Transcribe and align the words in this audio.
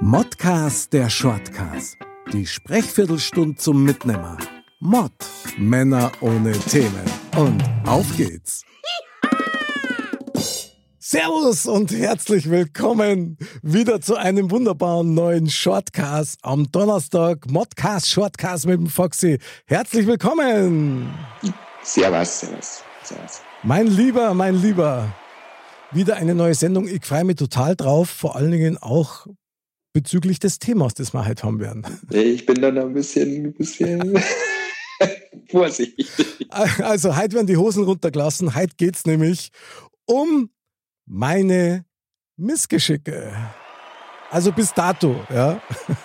Modcast 0.00 0.92
der 0.92 1.10
Shortcast. 1.10 1.96
Die 2.32 2.46
Sprechviertelstunde 2.46 3.56
zum 3.56 3.82
Mitnehmer. 3.82 4.38
Mod. 4.78 5.10
Männer 5.58 6.12
ohne 6.20 6.52
Themen. 6.52 7.04
Und 7.36 7.64
auf 7.86 8.06
geht's. 8.16 8.62
Servus 10.98 11.66
und 11.66 11.90
herzlich 11.92 12.48
willkommen 12.48 13.36
wieder 13.62 14.00
zu 14.00 14.16
einem 14.16 14.50
wunderbaren 14.50 15.14
neuen 15.14 15.50
Shortcast 15.50 16.38
am 16.42 16.70
Donnerstag. 16.70 17.50
Modcast 17.50 18.08
Shortcast 18.08 18.66
mit 18.66 18.78
dem 18.78 18.86
Foxy. 18.86 19.38
Herzlich 19.66 20.06
willkommen. 20.06 21.12
Servus, 21.82 22.40
servus, 22.40 22.82
servus. 23.02 23.40
Mein 23.62 23.86
Lieber, 23.86 24.34
mein 24.34 24.54
Lieber. 24.54 25.12
Wieder 25.96 26.16
eine 26.16 26.34
neue 26.34 26.54
Sendung. 26.54 26.86
Ich 26.88 27.06
freue 27.06 27.24
mich 27.24 27.36
total 27.36 27.74
drauf. 27.74 28.10
Vor 28.10 28.36
allen 28.36 28.50
Dingen 28.50 28.76
auch 28.76 29.26
bezüglich 29.94 30.38
des 30.38 30.58
Themas, 30.58 30.92
das 30.92 31.14
wir 31.14 31.26
heute 31.26 31.44
haben 31.44 31.58
werden. 31.58 31.86
Ich 32.10 32.44
bin 32.44 32.60
dann 32.60 32.76
ein 32.76 32.92
bisschen, 32.92 33.46
ein 33.46 33.52
bisschen 33.54 34.20
vorsichtig. 35.50 36.06
Also, 36.50 37.16
heute 37.16 37.36
werden 37.36 37.46
die 37.46 37.56
Hosen 37.56 37.84
runtergelassen. 37.84 38.54
Heute 38.54 38.74
geht 38.76 38.96
es 38.96 39.06
nämlich 39.06 39.52
um 40.04 40.50
meine 41.06 41.86
Missgeschicke. 42.36 43.32
Also 44.30 44.52
bis 44.52 44.74
dato, 44.74 45.16
ja. 45.32 45.62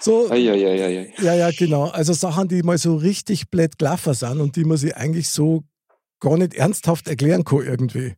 So, 0.00 0.30
Ei, 0.30 0.50
ei, 0.50 0.82
ei, 0.84 1.14
ja, 1.16 1.34
ja, 1.34 1.50
genau. 1.50 1.84
Also 1.84 2.12
Sachen, 2.12 2.46
die 2.48 2.62
mal 2.62 2.76
so 2.76 2.94
richtig 2.94 3.48
blöd 3.48 3.78
glaffer 3.78 4.12
sind 4.12 4.38
und 4.38 4.54
die 4.56 4.64
man 4.64 4.76
sich 4.76 4.94
eigentlich 4.94 5.30
so 5.30 5.64
gar 6.20 6.36
nicht 6.36 6.54
ernsthaft 6.54 7.08
erklären 7.08 7.44
kann 7.44 7.64
irgendwie. 7.64 8.14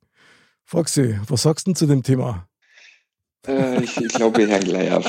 Foxy, 0.64 1.18
was 1.28 1.42
sagst 1.42 1.66
du 1.66 1.70
denn 1.70 1.76
zu 1.76 1.86
dem 1.86 2.02
Thema? 2.02 2.48
Äh, 3.46 3.82
ich 3.84 3.96
ich 3.96 4.08
glaube, 4.08 4.38
wir 4.38 4.48
hören 4.48 4.64
gleich 4.64 4.90
auf. 4.90 5.06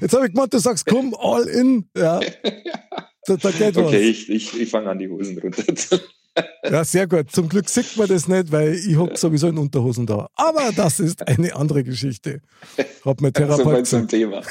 Jetzt 0.00 0.14
habe 0.14 0.26
ich 0.26 0.32
gemeint, 0.32 0.52
du 0.52 0.58
sagst, 0.58 0.86
komm, 0.86 1.14
all 1.14 1.46
in. 1.46 1.88
Ja, 1.96 2.20
da, 3.26 3.36
da 3.36 3.50
geht 3.50 3.76
was. 3.76 3.86
Okay, 3.86 4.08
ich, 4.08 4.28
ich, 4.28 4.60
ich 4.60 4.70
fange 4.70 4.90
an, 4.90 4.98
die 4.98 5.08
Hosen 5.08 5.38
runter 5.38 5.74
zu. 5.74 6.00
Ja, 6.64 6.84
sehr 6.84 7.06
gut. 7.06 7.30
Zum 7.32 7.48
Glück 7.48 7.68
sieht 7.68 7.96
man 7.96 8.06
das 8.08 8.28
nicht, 8.28 8.52
weil 8.52 8.74
ich 8.74 8.96
hocke 8.96 9.16
sowieso 9.16 9.48
in 9.48 9.58
Unterhosen 9.58 10.06
da. 10.06 10.28
Aber 10.34 10.70
das 10.74 11.00
ist 11.00 11.26
eine 11.26 11.54
andere 11.56 11.82
Geschichte. 11.82 12.40
Hat 13.04 13.20
mir 13.20 13.28
So 13.28 13.32
Therapeut 13.32 13.64
mal 13.64 13.84
zum 13.84 14.06
gesagt. 14.06 14.10
Thema. 14.10 14.42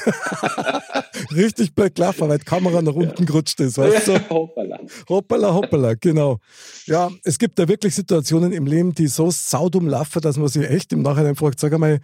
Richtig 1.34 1.74
blöd 1.74 1.94
gelaufen, 1.94 2.28
weil 2.28 2.38
die 2.38 2.44
Kamera 2.44 2.82
nach 2.82 2.94
unten 2.94 3.24
gerutscht 3.24 3.60
ist. 3.60 3.78
Weißt 3.78 4.08
du? 4.08 4.30
Hoppala. 4.30 4.80
Hoppala, 5.08 5.54
hoppala, 5.54 5.94
genau. 5.94 6.38
Ja, 6.86 7.10
es 7.24 7.38
gibt 7.38 7.58
da 7.58 7.66
wirklich 7.68 7.94
Situationen 7.94 8.52
im 8.52 8.66
Leben, 8.66 8.94
die 8.94 9.06
so 9.06 9.30
saudum 9.30 9.88
laufen, 9.88 10.20
dass 10.20 10.36
man 10.36 10.48
sich 10.48 10.68
echt 10.68 10.92
im 10.92 11.02
Nachhinein 11.02 11.36
fragt, 11.36 11.60
sag 11.60 11.72
einmal, 11.72 12.00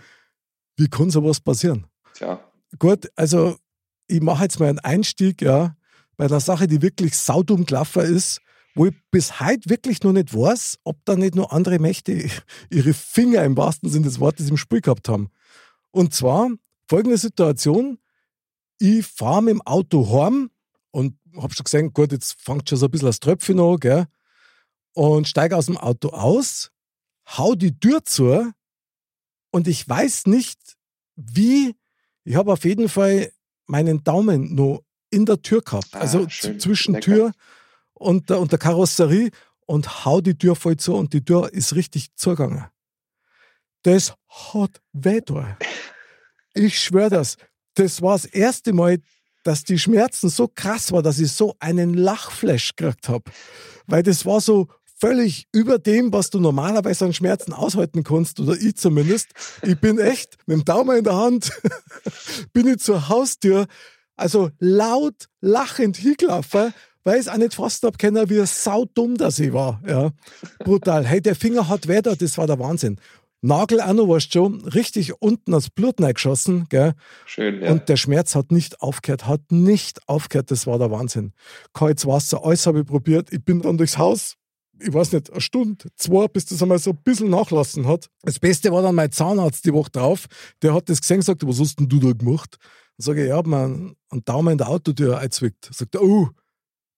wie 0.76 0.88
kann 0.88 1.10
sowas 1.10 1.40
passieren? 1.40 1.86
Tja, 2.14 2.40
Gut, 2.78 3.10
also 3.16 3.56
ich 4.08 4.20
mache 4.20 4.44
jetzt 4.44 4.60
mal 4.60 4.68
einen 4.68 4.78
Einstieg, 4.78 5.42
ja, 5.42 5.76
bei 6.16 6.26
einer 6.26 6.40
Sache, 6.40 6.66
die 6.66 6.82
wirklich 6.82 7.16
saudum 7.16 7.66
gelaufen 7.66 8.02
ist, 8.02 8.40
wo 8.76 8.86
ich 8.86 8.94
bis 9.10 9.40
heute 9.40 9.68
wirklich 9.70 10.02
noch 10.02 10.12
nicht 10.12 10.34
weiß, 10.34 10.78
ob 10.84 11.02
da 11.06 11.16
nicht 11.16 11.34
noch 11.34 11.50
andere 11.50 11.78
Mächte 11.78 12.28
ihre 12.70 12.92
Finger 12.94 13.42
im 13.42 13.56
wahrsten 13.56 13.88
Sinne 13.88 14.04
des 14.04 14.20
Wortes 14.20 14.48
im 14.50 14.56
Spiel 14.58 14.82
gehabt 14.82 15.08
haben. 15.08 15.30
Und 15.90 16.14
zwar 16.14 16.50
folgende 16.88 17.16
Situation, 17.18 17.98
ich 18.78 19.04
fahre 19.06 19.42
mit 19.42 19.54
dem 19.54 19.62
Auto 19.62 20.06
heim 20.12 20.50
und 20.90 21.18
habe 21.40 21.54
schon 21.54 21.64
gesehen, 21.64 21.92
gut, 21.92 22.12
jetzt 22.12 22.40
fängt 22.40 22.68
schon 22.68 22.78
so 22.78 22.86
ein 22.86 22.90
bisschen 22.90 23.06
das 23.06 23.18
Tröpfchen 23.20 23.58
an, 23.58 23.78
gell, 23.78 24.06
und 24.92 25.26
steige 25.26 25.56
aus 25.56 25.66
dem 25.66 25.78
Auto 25.78 26.10
aus, 26.10 26.70
hau 27.26 27.54
die 27.54 27.78
Tür 27.78 28.04
zu 28.04 28.52
und 29.50 29.68
ich 29.68 29.88
weiß 29.88 30.26
nicht, 30.26 30.58
wie, 31.16 31.74
ich 32.24 32.36
habe 32.36 32.52
auf 32.52 32.64
jeden 32.64 32.90
Fall 32.90 33.32
meinen 33.66 34.04
Daumen 34.04 34.54
noch 34.54 34.82
in 35.10 35.24
der 35.24 35.40
Tür 35.40 35.62
gehabt, 35.62 35.88
Ah, 35.92 36.00
also 36.00 36.28
schön. 36.28 36.60
zwischen. 36.60 37.00
Tür 37.00 37.32
und 37.98 38.30
der, 38.30 38.40
und 38.40 38.52
der 38.52 38.58
Karosserie 38.58 39.30
und 39.66 40.04
hau 40.04 40.20
die 40.20 40.38
Tür 40.38 40.54
voll 40.54 40.76
zu 40.76 40.94
und 40.94 41.12
die 41.12 41.24
Tür 41.24 41.52
ist 41.52 41.74
richtig 41.74 42.14
zugegangen. 42.14 42.66
Das 43.82 44.14
hat 44.28 44.80
weh 44.92 45.20
da. 45.20 45.56
Ich 46.54 46.80
schwöre 46.80 47.10
das. 47.10 47.36
Das 47.74 48.02
war 48.02 48.14
das 48.14 48.24
erste 48.24 48.72
Mal, 48.72 48.98
dass 49.44 49.62
die 49.62 49.78
Schmerzen 49.78 50.28
so 50.28 50.48
krass 50.48 50.90
war, 50.92 51.02
dass 51.02 51.18
ich 51.18 51.30
so 51.32 51.54
einen 51.60 51.94
Lachflash 51.94 52.74
gekriegt 52.74 53.08
habe. 53.08 53.30
Weil 53.86 54.02
das 54.02 54.26
war 54.26 54.40
so 54.40 54.68
völlig 54.98 55.46
über 55.52 55.78
dem, 55.78 56.12
was 56.12 56.30
du 56.30 56.40
normalerweise 56.40 57.04
an 57.04 57.12
Schmerzen 57.12 57.52
aushalten 57.52 58.02
kannst, 58.02 58.40
oder 58.40 58.54
ich 58.54 58.76
zumindest. 58.76 59.28
Ich 59.62 59.78
bin 59.78 59.98
echt 59.98 60.36
mit 60.46 60.58
dem 60.58 60.64
Daumen 60.64 60.98
in 60.98 61.04
der 61.04 61.16
Hand, 61.16 61.52
bin 62.52 62.66
ich 62.66 62.78
zur 62.78 63.08
Haustür, 63.08 63.66
also 64.16 64.50
laut 64.58 65.28
lachend 65.40 65.96
hingelaufen, 65.98 66.72
weil 67.06 67.20
ich 67.20 67.26
es 67.26 67.28
auch 67.28 67.36
nicht 67.36 67.54
fassen 67.54 67.86
hab 67.86 67.98
können, 67.98 68.28
wie 68.28 68.44
saudumm 68.44 69.16
das 69.16 69.38
ich 69.38 69.52
war. 69.52 69.80
Ja. 69.86 70.10
Brutal. 70.58 71.06
Hey, 71.06 71.22
der 71.22 71.36
Finger 71.36 71.68
hat 71.68 71.88
da, 71.88 72.00
das 72.16 72.36
war 72.36 72.48
der 72.48 72.58
Wahnsinn. 72.58 73.00
Nagel 73.42 73.80
auch 73.80 73.92
noch, 73.92 74.08
weißt 74.08 74.26
du 74.34 74.38
schon, 74.40 74.60
richtig 74.62 75.22
unten 75.22 75.52
das 75.52 75.70
Blut 75.70 76.00
reingeschossen, 76.02 76.66
gell? 76.68 76.94
schön, 77.24 77.62
ja. 77.62 77.70
Und 77.70 77.88
der 77.88 77.96
Schmerz 77.96 78.34
hat 78.34 78.50
nicht 78.50 78.80
aufgehört, 78.80 79.28
hat 79.28 79.52
nicht 79.52 80.00
aufgehört, 80.08 80.50
das 80.50 80.66
war 80.66 80.80
der 80.80 80.90
Wahnsinn. 80.90 81.32
Kaltes 81.72 82.06
Wasser, 82.06 82.44
alles 82.44 82.66
habe 82.66 82.80
ich 82.80 82.86
probiert. 82.86 83.32
Ich 83.32 83.44
bin 83.44 83.62
dann 83.62 83.78
durchs 83.78 83.98
Haus, 83.98 84.34
ich 84.80 84.92
weiß 84.92 85.12
nicht, 85.12 85.30
eine 85.30 85.40
Stunde, 85.40 85.86
zwei, 85.94 86.26
bis 86.26 86.46
das 86.46 86.60
einmal 86.60 86.80
so 86.80 86.90
ein 86.90 87.02
bisschen 87.04 87.30
nachlassen 87.30 87.86
hat. 87.86 88.08
Das 88.22 88.40
Beste 88.40 88.72
war 88.72 88.82
dann 88.82 88.96
mein 88.96 89.12
Zahnarzt 89.12 89.64
die 89.64 89.72
Woche 89.72 89.90
drauf, 89.90 90.26
der 90.60 90.74
hat 90.74 90.88
das 90.88 91.00
gesehen 91.00 91.18
und 91.18 91.20
gesagt, 91.20 91.46
was 91.46 91.60
hast 91.60 91.78
denn 91.78 91.88
du 91.88 92.00
da 92.00 92.10
gemacht? 92.10 92.56
Dann 92.98 93.04
sage 93.04 93.22
ich, 93.22 93.28
ich 93.28 93.32
habe 93.32 93.48
mir 93.48 93.64
einen 94.10 94.24
Daumen 94.24 94.52
in 94.52 94.58
der 94.58 94.70
Autotür 94.70 95.18
eingezwickt. 95.18 95.70
Sagt 95.72 95.94
er, 95.94 96.02
oh, 96.02 96.30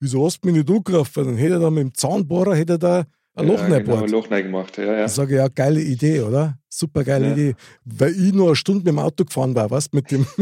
wieso 0.01 0.25
hast 0.25 0.41
du 0.43 0.49
mich 0.49 0.57
nicht 0.57 0.69
angegriffen? 0.71 1.25
Dann 1.25 1.37
hätte 1.37 1.55
er 1.55 1.61
da 1.61 1.71
mit 1.71 1.83
dem 1.83 1.95
Zahnbohrer 1.95 2.55
hätte 2.57 2.79
da 2.79 3.05
ein 3.35 3.47
Loch 3.47 3.61
ja, 3.69 3.79
genau, 3.79 4.03
ein 4.03 4.11
Loch 4.11 4.31
rein 4.33 4.45
gemacht. 4.45 4.77
Ja, 4.79 4.85
ja. 4.85 4.99
Dann 5.01 5.09
sage 5.09 5.35
ich, 5.35 5.39
ja, 5.39 5.47
geile 5.49 5.81
Idee, 5.81 6.23
oder? 6.23 6.59
Super 6.69 7.05
geile 7.05 7.27
Ja. 7.29 7.33
Idee. 7.35 7.55
Weil 7.85 8.11
ich 8.11 8.33
nur 8.35 8.49
eine 8.49 8.57
Stunde 8.57 8.81
mit 8.81 8.89
dem 8.89 8.99
Auto 8.99 9.25
gefahren 9.25 9.55
war, 9.55 9.71
was? 9.71 9.93
Mit 9.93 10.11
dem, 10.11 10.27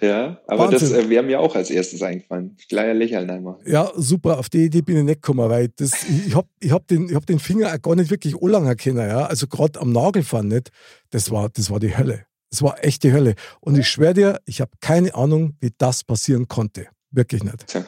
ja. 0.00 0.38
Aber 0.46 0.68
das 0.70 0.82
Wahnsinn. 0.82 1.06
äh, 1.06 1.10
wäre 1.10 1.22
mir 1.24 1.40
auch 1.40 1.54
als 1.54 1.70
erstes 1.70 2.02
eingefallen. 2.02 2.56
Ein 2.76 2.96
Lächeln 2.98 3.30
einmal. 3.30 3.58
ja, 3.64 3.90
super, 3.96 4.38
auf 4.38 4.48
die 4.48 4.64
Idee 4.64 4.82
bin 4.82 4.96
ich 4.98 5.04
nicht 5.04 5.22
gekommen, 5.22 5.48
weil 5.48 5.68
das, 5.76 5.92
ich, 6.08 6.34
habe 6.34 6.48
ich 6.60 6.70
hab 6.72 6.86
den, 6.86 7.08
ich 7.08 7.14
hab 7.14 7.26
den 7.26 7.38
Finger 7.38 7.72
auch 7.74 7.80
gar 7.82 7.94
nicht 7.96 8.10
wirklich 8.10 8.34
anlangen 8.40 8.76
können, 8.76 9.08
ja. 9.08 9.26
Also 9.26 9.46
gerade 9.46 9.80
am 9.80 9.92
Nagelfahren 9.92 10.48
nicht. 10.48 10.70
Das 11.10 11.30
war, 11.30 11.48
das 11.48 11.70
war 11.70 11.80
die 11.80 11.96
Hölle. 11.96 12.26
Das 12.50 12.62
war 12.62 12.84
echt 12.84 13.02
die 13.02 13.12
Hölle. 13.12 13.34
Und 13.60 13.78
ich 13.78 13.88
schwöre 13.88 14.14
dir, 14.14 14.40
ich 14.44 14.60
habe 14.60 14.70
keine 14.80 15.14
Ahnung, 15.14 15.56
wie 15.60 15.70
das 15.76 16.04
passieren 16.04 16.46
konnte. 16.46 16.86
Wirklich 17.14 17.44
nicht. 17.44 17.66
Tja. 17.66 17.84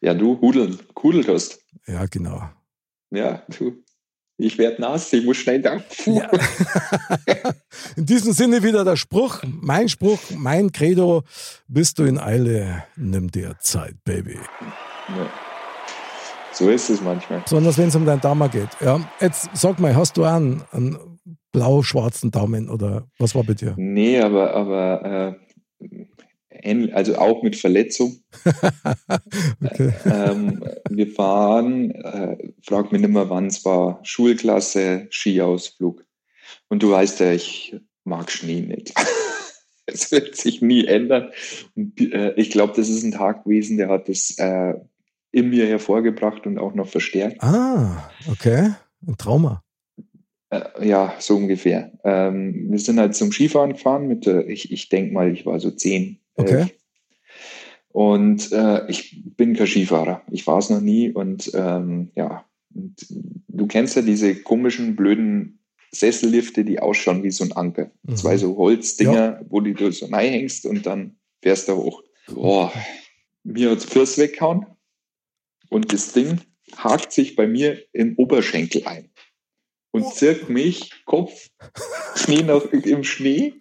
Ja, 0.00 0.14
du 0.14 0.40
hudeln, 0.40 0.78
hudelt 1.02 1.28
hast. 1.28 1.60
Ja, 1.86 2.06
genau. 2.06 2.42
Ja, 3.10 3.42
du. 3.58 3.82
Ich 4.36 4.58
werde 4.58 4.80
nass, 4.80 5.12
ich 5.12 5.24
muss 5.24 5.36
schnell 5.36 5.62
da. 5.62 5.78
Puh. 6.02 6.20
Ja. 6.20 6.30
In 7.96 8.04
diesem 8.04 8.32
Sinne 8.32 8.62
wieder 8.62 8.84
der 8.84 8.96
Spruch, 8.96 9.42
mein 9.44 9.88
Spruch, 9.88 10.18
mein 10.36 10.72
Credo, 10.72 11.22
bist 11.68 11.98
du 11.98 12.04
in 12.04 12.18
Eile, 12.18 12.84
nimm 12.96 13.30
dir 13.30 13.56
Zeit, 13.60 13.94
Baby. 14.04 14.38
Ja. 15.08 15.30
So 16.52 16.68
ist 16.70 16.90
es 16.90 17.00
manchmal. 17.00 17.40
Besonders 17.42 17.78
wenn 17.78 17.88
es 17.88 17.94
um 17.94 18.06
deinen 18.06 18.20
Daumen 18.20 18.50
geht. 18.50 18.68
Ja, 18.80 19.00
jetzt 19.20 19.50
sag 19.54 19.78
mal, 19.78 19.94
hast 19.94 20.16
du 20.16 20.24
einen, 20.24 20.64
einen 20.72 20.98
blau-schwarzen 21.52 22.30
Daumen 22.30 22.68
oder 22.68 23.06
was 23.18 23.34
war 23.34 23.44
bei 23.44 23.54
dir? 23.54 23.74
Nee, 23.76 24.20
aber, 24.20 24.54
aber 24.54 25.04
äh, 25.04 25.53
ähnlich- 26.64 26.94
also 26.94 27.16
auch 27.16 27.42
mit 27.42 27.56
Verletzung. 27.56 28.16
Okay. 29.64 29.92
ähm, 30.04 30.62
wir 30.90 31.08
fahren, 31.08 31.90
äh, 31.92 32.36
frag 32.62 32.92
mich 32.92 33.00
nicht 33.00 33.10
mehr, 33.12 33.30
wann 33.30 33.46
es 33.46 33.64
war, 33.64 34.00
Schulklasse, 34.02 35.08
Skiausflug. 35.10 36.04
Und 36.68 36.82
du 36.82 36.90
weißt 36.90 37.20
ja, 37.20 37.32
ich 37.32 37.76
mag 38.04 38.30
Schnee 38.30 38.60
nicht. 38.60 38.94
Es 39.86 40.10
wird 40.10 40.34
sich 40.34 40.62
nie 40.62 40.86
ändern. 40.86 41.30
Und, 41.76 42.00
äh, 42.00 42.32
ich 42.36 42.50
glaube, 42.50 42.72
das 42.74 42.88
ist 42.88 43.02
ein 43.04 43.12
Tag 43.12 43.44
gewesen, 43.44 43.76
der 43.76 43.88
hat 43.90 44.08
das 44.08 44.34
äh, 44.38 44.74
in 45.30 45.50
mir 45.50 45.66
hervorgebracht 45.66 46.46
und 46.46 46.58
auch 46.58 46.74
noch 46.74 46.88
verstärkt. 46.88 47.42
Ah, 47.42 48.10
okay. 48.30 48.72
Ein 49.06 49.16
Trauma. 49.18 49.62
Äh, 50.48 50.88
ja, 50.88 51.14
so 51.18 51.36
ungefähr. 51.36 51.92
Ähm, 52.02 52.70
wir 52.70 52.78
sind 52.78 52.98
halt 52.98 53.14
zum 53.14 53.30
Skifahren 53.30 53.74
gefahren 53.74 54.06
mit, 54.08 54.26
ich, 54.26 54.72
ich 54.72 54.88
denke 54.88 55.12
mal, 55.12 55.30
ich 55.30 55.44
war 55.44 55.60
so 55.60 55.70
zehn. 55.70 56.18
Okay. 56.36 56.66
Und 57.90 58.50
äh, 58.52 58.90
ich 58.90 59.22
bin 59.36 59.54
kein 59.54 59.66
Skifahrer. 59.66 60.22
Ich 60.30 60.46
war 60.46 60.58
es 60.58 60.70
noch 60.70 60.80
nie. 60.80 61.10
Und 61.10 61.50
ähm, 61.54 62.10
ja, 62.16 62.44
und 62.74 63.06
du 63.08 63.66
kennst 63.66 63.96
ja 63.96 64.02
diese 64.02 64.34
komischen, 64.34 64.96
blöden 64.96 65.60
Sessellifte, 65.92 66.64
die 66.64 66.80
ausschauen 66.80 67.22
wie 67.22 67.30
so 67.30 67.44
ein 67.44 67.52
Anker. 67.52 67.90
Mhm. 68.02 68.16
Zwei 68.16 68.36
so 68.36 68.56
Holzdinger, 68.56 69.14
ja. 69.14 69.40
wo 69.48 69.60
du 69.60 69.92
so 69.92 70.06
reinhängst 70.06 70.66
und 70.66 70.86
dann 70.86 71.16
fährst 71.40 71.68
du 71.68 71.76
hoch. 71.76 72.02
Boah, 72.26 72.72
mir 73.44 73.70
hat 73.70 73.82
Fürs 73.82 74.18
weggehauen 74.18 74.66
und 75.70 75.92
das 75.92 76.12
Ding 76.12 76.40
hakt 76.76 77.12
sich 77.12 77.36
bei 77.36 77.46
mir 77.46 77.82
im 77.92 78.16
Oberschenkel 78.16 78.86
ein 78.86 79.10
und 79.92 80.12
zirkt 80.14 80.48
mich 80.48 80.90
Kopf, 81.04 81.50
Schnee 82.16 82.42
noch 82.42 82.72
im 82.72 83.04
Schnee, 83.04 83.54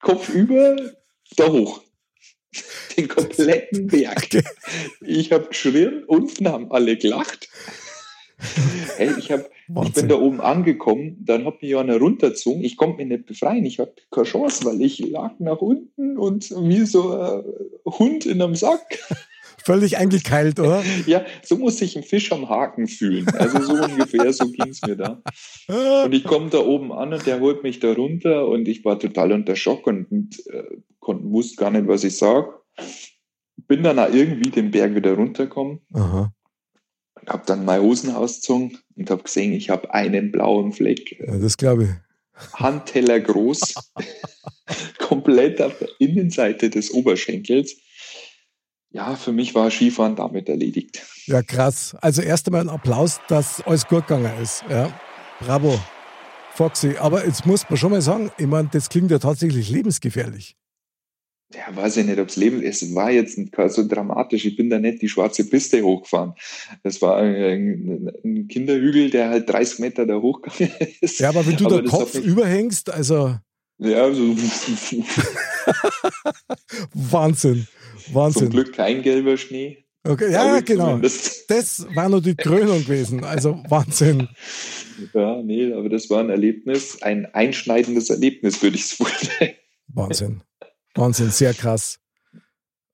Kopf 0.00 0.28
über, 0.30 0.76
da 1.36 1.50
hoch. 1.50 1.82
Den 2.96 3.08
kompletten 3.08 3.86
Berg. 3.88 4.28
Ich 5.00 5.32
habe 5.32 5.48
geschrien, 5.48 6.04
unten 6.04 6.48
haben 6.48 6.70
alle 6.70 6.96
gelacht. 6.96 7.48
Hey, 8.96 9.12
ich, 9.18 9.30
hab, 9.30 9.50
ich 9.84 9.92
bin 9.92 10.08
da 10.08 10.16
oben 10.16 10.40
angekommen, 10.40 11.16
dann 11.24 11.44
hat 11.44 11.62
mich 11.62 11.76
einer 11.76 11.98
runtergezogen. 11.98 12.62
Ich 12.62 12.76
konnte 12.76 12.98
mich 12.98 13.06
nicht 13.06 13.26
befreien. 13.26 13.64
Ich 13.64 13.78
hatte 13.78 14.02
keine 14.10 14.26
Chance, 14.26 14.64
weil 14.64 14.82
ich 14.82 14.98
lag 14.98 15.32
nach 15.38 15.58
unten 15.58 16.18
und 16.18 16.50
wie 16.50 16.84
so 16.84 17.12
ein 17.12 17.44
Hund 17.86 18.26
in 18.26 18.42
einem 18.42 18.54
Sack. 18.54 18.98
Völlig 19.64 19.96
eingekeilt, 19.96 20.60
oder? 20.60 20.82
ja, 21.06 21.24
so 21.42 21.56
muss 21.56 21.78
sich 21.78 21.96
ein 21.96 22.02
Fisch 22.02 22.30
am 22.32 22.48
Haken 22.48 22.86
fühlen. 22.86 23.26
Also 23.38 23.60
so 23.60 23.72
ungefähr, 23.82 24.32
so 24.32 24.50
ging 24.50 24.68
es 24.68 24.82
mir 24.82 24.96
da. 24.96 25.22
Und 26.04 26.12
ich 26.12 26.24
komme 26.24 26.50
da 26.50 26.58
oben 26.58 26.92
an 26.92 27.12
und 27.12 27.26
der 27.26 27.40
holt 27.40 27.62
mich 27.62 27.80
da 27.80 27.92
runter 27.92 28.46
und 28.46 28.68
ich 28.68 28.84
war 28.84 28.98
total 28.98 29.32
unter 29.32 29.56
Schock 29.56 29.86
und, 29.86 30.10
und 30.10 30.46
äh, 30.48 30.64
wusste 31.00 31.56
gar 31.56 31.70
nicht, 31.70 31.88
was 31.88 32.04
ich 32.04 32.16
sage. 32.16 32.48
Bin 33.66 33.82
dann 33.82 33.98
auch 33.98 34.12
irgendwie 34.12 34.50
den 34.50 34.70
Berg 34.70 34.94
wieder 34.94 35.14
runtergekommen. 35.14 35.80
Aha 35.92 36.32
habe 37.28 37.44
dann 37.46 37.64
meine 37.64 37.82
Hosen 37.82 38.10
ausgezogen 38.10 38.78
und 38.96 39.10
habe 39.10 39.22
gesehen, 39.22 39.52
ich 39.52 39.70
habe 39.70 39.92
einen 39.92 40.30
blauen 40.30 40.72
Fleck. 40.72 41.18
Ja, 41.18 41.38
das 41.38 41.56
glaube 41.56 41.84
ich. 41.84 41.90
Handteller 42.54 43.20
groß, 43.20 43.74
komplett 44.98 45.62
auf 45.62 45.78
der 45.78 45.88
Innenseite 45.98 46.68
des 46.68 46.92
Oberschenkels. 46.92 47.76
Ja, 48.94 49.16
für 49.16 49.32
mich 49.32 49.54
war 49.54 49.70
Skifahren 49.70 50.16
damit 50.16 50.48
erledigt. 50.48 51.02
Ja, 51.26 51.42
krass. 51.42 51.94
Also 52.00 52.22
erst 52.22 52.46
einmal 52.46 52.62
ein 52.62 52.70
Applaus, 52.70 53.20
dass 53.28 53.60
alles 53.62 53.86
gut 53.86 54.06
gegangen 54.06 54.32
ist. 54.40 54.64
Ja, 54.70 54.90
bravo, 55.40 55.78
Foxy. 56.54 56.96
Aber 56.98 57.26
jetzt 57.26 57.44
muss 57.44 57.68
man 57.68 57.76
schon 57.76 57.90
mal 57.90 58.02
sagen, 58.02 58.30
ich 58.38 58.46
meine, 58.46 58.68
das 58.72 58.88
klingt 58.88 59.10
ja 59.10 59.18
tatsächlich 59.18 59.68
lebensgefährlich 59.68 60.56
ja, 61.54 61.74
weiß 61.74 61.96
ich 61.98 62.06
nicht, 62.06 62.18
ob 62.18 62.28
es 62.28 62.36
Leben, 62.36 62.62
es 62.62 62.94
war 62.94 63.10
jetzt 63.10 63.38
so 63.68 63.86
dramatisch. 63.86 64.44
Ich 64.44 64.56
bin 64.56 64.70
da 64.70 64.78
nicht 64.78 65.02
die 65.02 65.08
schwarze 65.08 65.48
Piste 65.48 65.82
hochgefahren. 65.82 66.34
Das 66.82 67.00
war 67.02 67.18
ein, 67.18 68.10
ein 68.24 68.48
Kinderhügel, 68.48 69.10
der 69.10 69.30
halt 69.30 69.48
30 69.48 69.78
Meter 69.78 70.06
da 70.06 70.16
hochgegangen 70.16 70.74
ist. 71.00 71.20
Ja, 71.20 71.30
aber 71.30 71.46
wenn 71.46 71.56
du 71.56 71.66
aber 71.66 71.82
da 71.82 71.88
Kopf 71.88 72.14
überhängst, 72.14 72.90
also. 72.90 73.36
Ja, 73.78 74.12
so. 74.12 74.22
Wahnsinn. 76.94 77.66
Wahnsinn. 78.12 78.42
Zum 78.42 78.50
Glück 78.50 78.72
kein 78.74 79.02
gelber 79.02 79.36
Schnee. 79.36 79.84
Okay, 80.06 80.30
ja, 80.30 80.60
genau. 80.60 80.88
Zumindest. 80.88 81.50
Das 81.50 81.86
war 81.94 82.08
nur 82.10 82.20
die 82.20 82.34
Krönung 82.34 82.84
gewesen. 82.84 83.24
Also 83.24 83.62
Wahnsinn. 83.68 84.28
Ja, 85.12 85.42
nee, 85.42 85.72
aber 85.72 85.88
das 85.88 86.08
war 86.08 86.20
ein 86.20 86.30
Erlebnis, 86.30 87.02
ein 87.02 87.26
einschneidendes 87.34 88.10
Erlebnis, 88.10 88.62
würde 88.62 88.76
ich 88.76 88.82
es 88.82 89.00
wohl 89.00 89.10
nennen. 89.40 89.54
Wahnsinn. 89.88 90.42
Wahnsinn, 90.94 91.30
sehr 91.30 91.52
krass. 91.52 91.98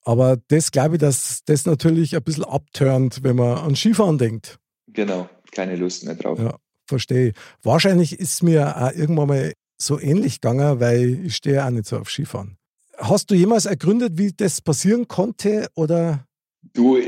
Aber 0.03 0.39
das 0.49 0.73
glaube 0.73 0.95
ich, 0.95 1.01
dass 1.01 1.43
das 1.45 1.67
natürlich 1.67 2.17
ein 2.17 2.23
bisschen 2.23 2.45
abturnt, 2.45 3.23
wenn 3.23 3.37
man 3.37 3.59
an 3.59 3.77
Skifahren 3.77 4.17
denkt. 4.17 4.59
Genau, 4.87 5.29
keine 5.53 5.77
Lust 5.77 6.05
mehr 6.05 6.15
drauf. 6.15 6.39
Ja, 6.39 6.57
verstehe. 6.87 7.35
Wahrscheinlich 7.63 8.19
ist 8.19 8.43
mir 8.43 8.77
auch 8.77 8.93
irgendwann 8.93 9.29
mal 9.29 9.53
so 9.77 10.01
ähnlich 10.01 10.41
gegangen, 10.41 10.81
weil 10.81 11.27
ich 11.27 11.37
stehe 11.37 11.65
auch 11.65 11.71
nicht 11.71 11.87
so 11.87 11.99
auf 11.99 12.09
Skifahren. 12.09 12.57
Hast 13.01 13.31
du 13.31 13.35
jemals 13.35 13.67
ergründet, 13.67 14.19
wie 14.19 14.33
das 14.33 14.61
passieren 14.61 15.09
konnte 15.09 15.69
oder? 15.75 16.27
Du, 16.75 16.99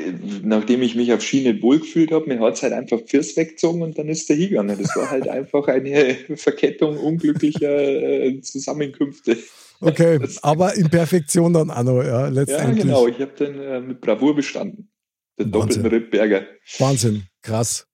nachdem 0.42 0.82
ich 0.82 0.94
mich 0.94 1.12
auf 1.12 1.20
nicht 1.32 1.62
wohlgefühlt 1.62 2.10
habe, 2.10 2.26
mir 2.26 2.40
hat 2.40 2.54
es 2.54 2.62
halt 2.62 2.72
einfach 2.72 2.98
Fürs 3.06 3.36
weggezogen 3.36 3.82
und 3.82 3.98
dann 3.98 4.08
ist 4.08 4.28
der 4.28 4.36
hingegangen. 4.36 4.78
Das 4.80 4.96
war 4.96 5.10
halt 5.10 5.28
einfach 5.28 5.68
eine 5.68 6.16
Verkettung 6.36 6.96
unglücklicher 6.96 7.70
äh, 7.70 8.40
Zusammenkünfte. 8.40 9.36
Okay, 9.80 10.18
aber 10.42 10.74
in 10.74 10.88
Perfektion 10.88 11.52
dann 11.52 11.70
auch 11.70 11.82
noch, 11.82 12.02
ja, 12.02 12.28
letztendlich. 12.28 12.78
Ja, 12.78 12.84
genau. 12.84 13.06
Ich 13.08 13.20
habe 13.20 13.32
den 13.32 13.60
äh, 13.60 13.80
mit 13.80 14.00
Bravour 14.00 14.34
bestanden. 14.34 14.90
Den 15.38 15.50
doppelten 15.50 15.86
Rippberger. 15.86 16.46
Wahnsinn, 16.78 17.24
krass. 17.42 17.86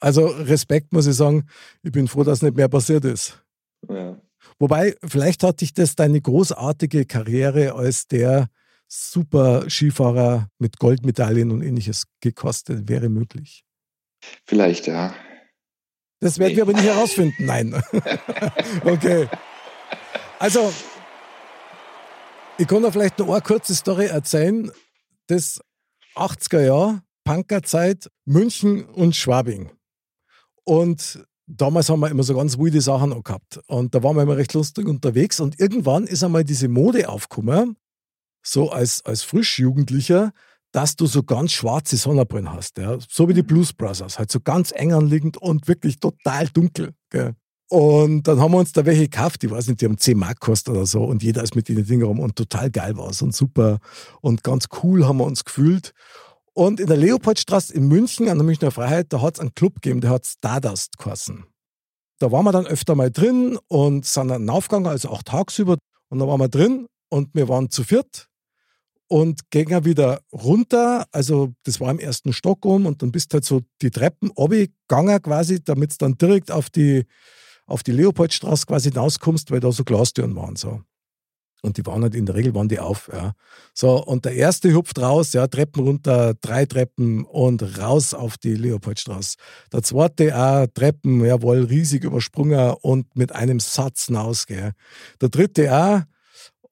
Also 0.00 0.26
Respekt, 0.26 0.92
muss 0.92 1.06
ich 1.06 1.14
sagen. 1.14 1.48
Ich 1.82 1.92
bin 1.92 2.08
froh, 2.08 2.24
dass 2.24 2.42
nicht 2.42 2.56
mehr 2.56 2.68
passiert 2.68 3.04
ist. 3.04 3.42
Ja. 3.88 4.20
Wobei, 4.58 4.96
vielleicht 5.04 5.42
hat 5.42 5.60
dich 5.60 5.74
das 5.74 5.96
deine 5.96 6.20
großartige 6.20 7.06
Karriere 7.06 7.74
als 7.74 8.06
der 8.06 8.48
super 8.88 9.68
Skifahrer 9.68 10.48
mit 10.58 10.78
Goldmedaillen 10.78 11.50
und 11.50 11.62
ähnliches 11.62 12.04
gekostet. 12.20 12.88
Wäre 12.88 13.08
möglich. 13.08 13.64
Vielleicht, 14.46 14.86
ja. 14.86 15.14
Das 16.20 16.38
werden 16.38 16.52
nee. 16.52 16.56
wir 16.56 16.62
aber 16.64 16.72
nicht 16.72 16.84
herausfinden. 16.84 17.46
Nein. 17.46 17.74
okay. 18.84 19.28
Also, 20.38 20.72
ich 22.58 22.66
kann 22.66 22.82
da 22.82 22.90
vielleicht 22.90 23.18
noch 23.18 23.30
eine 23.30 23.40
kurze 23.40 23.74
Story 23.74 24.06
erzählen. 24.06 24.70
Das 25.28 25.60
80er 26.16 26.60
Jahr, 26.60 27.02
Punkerzeit, 27.24 28.10
München 28.26 28.84
und 28.84 29.16
Schwabing. 29.16 29.70
Und 30.64 31.24
damals 31.56 31.88
haben 31.88 32.00
wir 32.00 32.10
immer 32.10 32.22
so 32.22 32.34
ganz 32.34 32.58
wilde 32.58 32.80
Sachen 32.80 33.12
auch 33.12 33.22
gehabt. 33.22 33.60
Und 33.66 33.94
da 33.94 34.02
waren 34.02 34.16
wir 34.16 34.22
immer 34.22 34.36
recht 34.36 34.54
lustig 34.54 34.86
unterwegs. 34.86 35.40
Und 35.40 35.58
irgendwann 35.60 36.04
ist 36.04 36.24
einmal 36.24 36.44
diese 36.44 36.68
Mode 36.68 37.08
aufgekommen, 37.08 37.76
so 38.42 38.70
als, 38.70 39.04
als 39.04 39.22
Frischjugendlicher, 39.22 40.32
dass 40.72 40.96
du 40.96 41.06
so 41.06 41.22
ganz 41.22 41.52
schwarze 41.52 41.96
Sonnenbrillen 41.96 42.52
hast. 42.52 42.78
Ja? 42.78 42.98
So 43.08 43.28
wie 43.28 43.34
die 43.34 43.42
Blues 43.42 43.72
Brothers, 43.72 44.18
halt 44.18 44.30
so 44.30 44.40
ganz 44.40 44.72
eng 44.74 44.92
anliegend 44.92 45.36
und 45.36 45.68
wirklich 45.68 45.98
total 45.98 46.48
dunkel. 46.48 46.94
Gell? 47.10 47.34
Und 47.68 48.26
dann 48.26 48.40
haben 48.40 48.52
wir 48.52 48.58
uns 48.58 48.72
da 48.72 48.84
welche 48.84 49.02
gekauft, 49.02 49.44
ich 49.44 49.50
weiß 49.50 49.68
nicht, 49.68 49.80
die 49.80 49.84
haben 49.84 49.96
10 49.96 50.18
Mark 50.18 50.40
gekostet 50.40 50.74
oder 50.74 50.86
so 50.86 51.04
und 51.04 51.22
jeder 51.22 51.44
ist 51.44 51.54
mit 51.54 51.68
den 51.68 51.84
Dingen 51.86 52.02
rum 52.02 52.18
und 52.18 52.34
total 52.34 52.68
geil 52.68 52.96
war 52.96 53.10
es 53.10 53.22
und 53.22 53.32
super 53.32 53.78
und 54.20 54.42
ganz 54.42 54.66
cool 54.82 55.06
haben 55.06 55.18
wir 55.18 55.24
uns 55.24 55.44
gefühlt. 55.44 55.92
Und 56.60 56.78
in 56.78 56.88
der 56.88 56.98
Leopoldstraße 56.98 57.72
in 57.72 57.88
München, 57.88 58.28
an 58.28 58.36
der 58.36 58.44
Münchner 58.44 58.70
Freiheit, 58.70 59.14
da 59.14 59.22
hat 59.22 59.36
es 59.36 59.40
einen 59.40 59.54
Club 59.54 59.76
gegeben, 59.76 60.02
der 60.02 60.10
hat 60.10 60.26
Stardust 60.26 60.98
geheißen. 60.98 61.46
Da 62.18 62.32
waren 62.32 62.44
wir 62.44 62.52
dann 62.52 62.66
öfter 62.66 62.94
mal 62.94 63.10
drin 63.10 63.58
und 63.68 64.04
sind 64.04 64.28
dann 64.28 64.50
aufgegangen, 64.50 64.86
also 64.86 65.08
auch 65.08 65.22
tagsüber. 65.22 65.78
Und 66.10 66.18
da 66.18 66.28
waren 66.28 66.38
wir 66.38 66.50
drin 66.50 66.84
und 67.08 67.34
wir 67.34 67.48
waren 67.48 67.70
zu 67.70 67.82
viert 67.82 68.26
und 69.08 69.50
gingen 69.50 69.86
wieder 69.86 70.20
runter. 70.34 71.06
Also 71.12 71.54
das 71.62 71.80
war 71.80 71.90
im 71.90 71.98
ersten 71.98 72.34
Stock 72.34 72.62
um 72.66 72.84
und 72.84 73.00
dann 73.00 73.10
bist 73.10 73.32
halt 73.32 73.46
so 73.46 73.62
die 73.80 73.90
Treppen 73.90 74.30
gegangen 74.36 75.22
quasi, 75.22 75.64
damit 75.64 75.92
es 75.92 75.96
dann 75.96 76.18
direkt 76.18 76.50
auf 76.50 76.68
die 76.68 77.06
auf 77.64 77.82
die 77.82 77.92
Leopoldstraße 77.92 78.66
quasi 78.66 78.90
hinauskommst, 78.90 79.50
weil 79.50 79.60
da 79.60 79.72
so 79.72 79.82
Glastüren 79.82 80.36
waren. 80.36 80.56
So. 80.56 80.82
Und 81.62 81.76
die 81.76 81.86
waren 81.86 82.02
halt 82.02 82.14
in 82.14 82.26
der 82.26 82.34
Regel 82.34 82.54
waren 82.54 82.68
die 82.68 82.78
auf. 82.78 83.10
Ja. 83.12 83.32
So, 83.74 84.02
und 84.04 84.24
der 84.24 84.34
erste 84.34 84.72
hupft 84.74 84.98
raus, 84.98 85.32
ja, 85.32 85.46
Treppen 85.46 85.82
runter, 85.84 86.34
drei 86.40 86.66
Treppen 86.66 87.24
und 87.24 87.78
raus 87.78 88.14
auf 88.14 88.38
die 88.38 88.54
Leopoldstraße. 88.54 89.36
Der 89.72 89.82
zweite 89.82 90.36
auch 90.36 90.66
Treppen, 90.72 91.24
jawohl, 91.24 91.64
riesig 91.64 92.04
übersprungen 92.04 92.74
und 92.80 93.14
mit 93.16 93.32
einem 93.32 93.60
Satz 93.60 94.06
hinaus. 94.06 94.46
Gell. 94.46 94.72
Der 95.20 95.28
dritte 95.28 95.74
auch. 95.74 96.00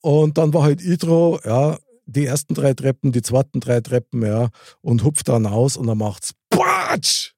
Und 0.00 0.38
dann 0.38 0.54
war 0.54 0.62
halt 0.62 0.80
Idro, 0.80 1.40
ja, 1.45 1.78
die 2.07 2.25
ersten 2.25 2.54
drei 2.54 2.73
Treppen, 2.73 3.12
die 3.12 3.23
zweiten 3.23 3.61
drei 3.61 3.80
Treppen, 3.80 4.23
ja, 4.23 4.49
und 4.80 5.04
hupft 5.04 5.28
dann 5.28 5.47
aus 5.47 5.76
und 5.76 5.87
dann 5.87 5.99
macht's 5.99 6.33
Patsch! 6.49 7.38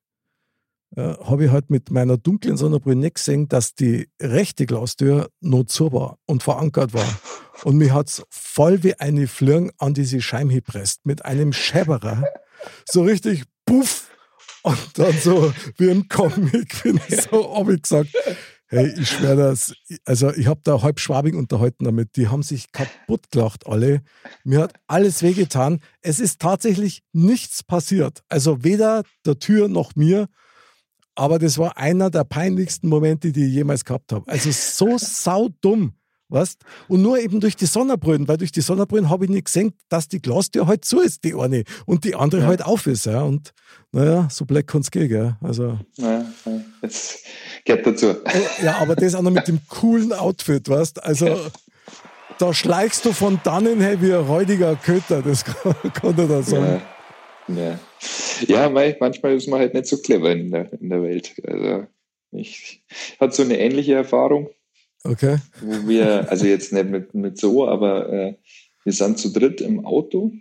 Äh, 0.96 1.14
habe 1.24 1.44
ich 1.44 1.50
halt 1.50 1.70
mit 1.70 1.90
meiner 1.90 2.16
dunklen 2.16 2.56
Sonnenbrille 2.56 2.96
nicht 2.96 3.16
gesehen, 3.16 3.48
dass 3.48 3.74
die 3.74 4.08
rechte 4.20 4.66
Glastür 4.66 5.28
noch 5.40 5.64
zu 5.64 5.92
war 5.92 6.18
und 6.26 6.42
verankert 6.42 6.92
war. 6.94 7.20
Und 7.62 7.76
mich 7.76 7.92
hat 7.92 8.08
es 8.08 8.22
voll 8.30 8.82
wie 8.82 8.94
eine 8.94 9.26
Flirn 9.26 9.70
an 9.78 9.94
diese 9.94 10.20
Scheibe 10.20 10.54
gepresst, 10.54 11.00
mit 11.04 11.24
einem 11.24 11.52
Schäberer. 11.52 12.24
So 12.84 13.02
richtig 13.02 13.44
puff. 13.66 14.08
Und 14.62 14.78
dann 14.94 15.12
so 15.18 15.52
wie 15.78 15.88
im 15.88 16.08
Comic 16.08 16.82
bin 16.82 17.00
ich 17.08 17.22
so, 17.30 17.56
habe 17.56 17.74
ich 17.74 17.82
gesagt, 17.82 18.10
Hey, 18.72 18.94
ich 18.96 19.08
schwöre 19.08 19.34
das. 19.34 19.74
Also, 20.04 20.32
ich 20.32 20.46
habe 20.46 20.60
da 20.62 20.80
halb 20.80 21.00
Schwabing 21.00 21.34
unterhalten 21.36 21.84
damit. 21.84 22.14
Die 22.14 22.28
haben 22.28 22.44
sich 22.44 22.70
kaputt 22.70 23.32
gelacht, 23.32 23.66
alle. 23.66 24.02
Mir 24.44 24.60
hat 24.60 24.74
alles 24.86 25.24
wehgetan. 25.24 25.80
Es 26.02 26.20
ist 26.20 26.40
tatsächlich 26.40 27.02
nichts 27.12 27.64
passiert. 27.64 28.22
Also, 28.28 28.62
weder 28.62 29.02
der 29.26 29.40
Tür 29.40 29.66
noch 29.66 29.96
mir. 29.96 30.28
Aber 31.14 31.38
das 31.38 31.58
war 31.58 31.76
einer 31.76 32.10
der 32.10 32.24
peinlichsten 32.24 32.88
Momente, 32.88 33.32
die 33.32 33.46
ich 33.46 33.52
jemals 33.52 33.84
gehabt 33.84 34.12
habe. 34.12 34.30
Also, 34.30 34.50
so 34.52 34.96
saudumm. 34.98 35.94
Weißt? 36.30 36.60
Und 36.86 37.02
nur 37.02 37.18
eben 37.18 37.40
durch 37.40 37.56
die 37.56 37.66
Sonnenbrillen, 37.66 38.28
weil 38.28 38.36
durch 38.36 38.52
die 38.52 38.60
Sonnenbrillen 38.60 39.10
habe 39.10 39.24
ich 39.24 39.30
nicht 39.30 39.46
gesehen, 39.46 39.74
dass 39.88 40.06
die 40.06 40.22
Glastür 40.22 40.68
halt 40.68 40.84
zu 40.84 41.00
ist, 41.00 41.24
die 41.24 41.34
eine, 41.34 41.64
und 41.86 42.04
die 42.04 42.14
andere 42.14 42.42
ja. 42.42 42.46
halt 42.46 42.64
auf 42.64 42.86
ist. 42.86 43.06
Ja. 43.06 43.22
Und 43.22 43.52
naja, 43.90 44.28
so 44.30 44.44
black 44.44 44.68
kann 44.68 44.82
es 44.82 44.92
gehen. 44.92 45.08
Gell? 45.08 45.36
Also, 45.40 45.80
ja, 45.96 46.24
das 46.80 47.18
gehört 47.64 47.84
dazu. 47.84 48.14
Oh, 48.24 48.64
ja, 48.64 48.76
aber 48.76 48.94
das 48.94 49.16
auch 49.16 49.22
noch 49.22 49.32
mit 49.32 49.48
dem 49.48 49.60
coolen 49.68 50.12
Outfit, 50.12 50.68
weißt 50.68 51.02
Also, 51.02 51.36
da 52.38 52.54
schleichst 52.54 53.04
du 53.04 53.12
von 53.12 53.40
dannen 53.42 53.80
her 53.80 54.00
wie 54.00 54.14
ein 54.14 54.20
räudiger 54.20 54.76
Köter, 54.76 55.22
das 55.22 55.44
kann, 55.44 55.74
kann 55.92 56.16
er 56.16 56.28
da 56.28 56.42
sagen. 56.42 56.82
Ja, 57.48 57.54
ja. 57.54 57.78
Ja 58.46 58.68
manchmal 58.68 59.34
ist 59.34 59.48
man 59.48 59.60
halt 59.60 59.74
nicht 59.74 59.86
so 59.86 59.98
clever 59.98 60.32
in 60.32 60.50
der, 60.50 60.72
in 60.72 60.88
der 60.90 61.02
Welt. 61.02 61.34
Also, 61.46 61.86
ich 62.32 62.82
hatte 63.18 63.34
so 63.34 63.42
eine 63.42 63.58
ähnliche 63.58 63.94
Erfahrung 63.94 64.50
Okay. 65.04 65.38
Wo 65.62 65.88
wir, 65.88 66.30
also 66.30 66.46
jetzt 66.46 66.72
nicht 66.72 66.90
mit, 66.90 67.14
mit 67.14 67.38
so, 67.38 67.66
aber 67.66 68.12
äh, 68.12 68.34
wir 68.84 68.92
sind 68.92 69.18
zu 69.18 69.32
dritt 69.32 69.60
im 69.60 69.84
Auto 69.84 70.32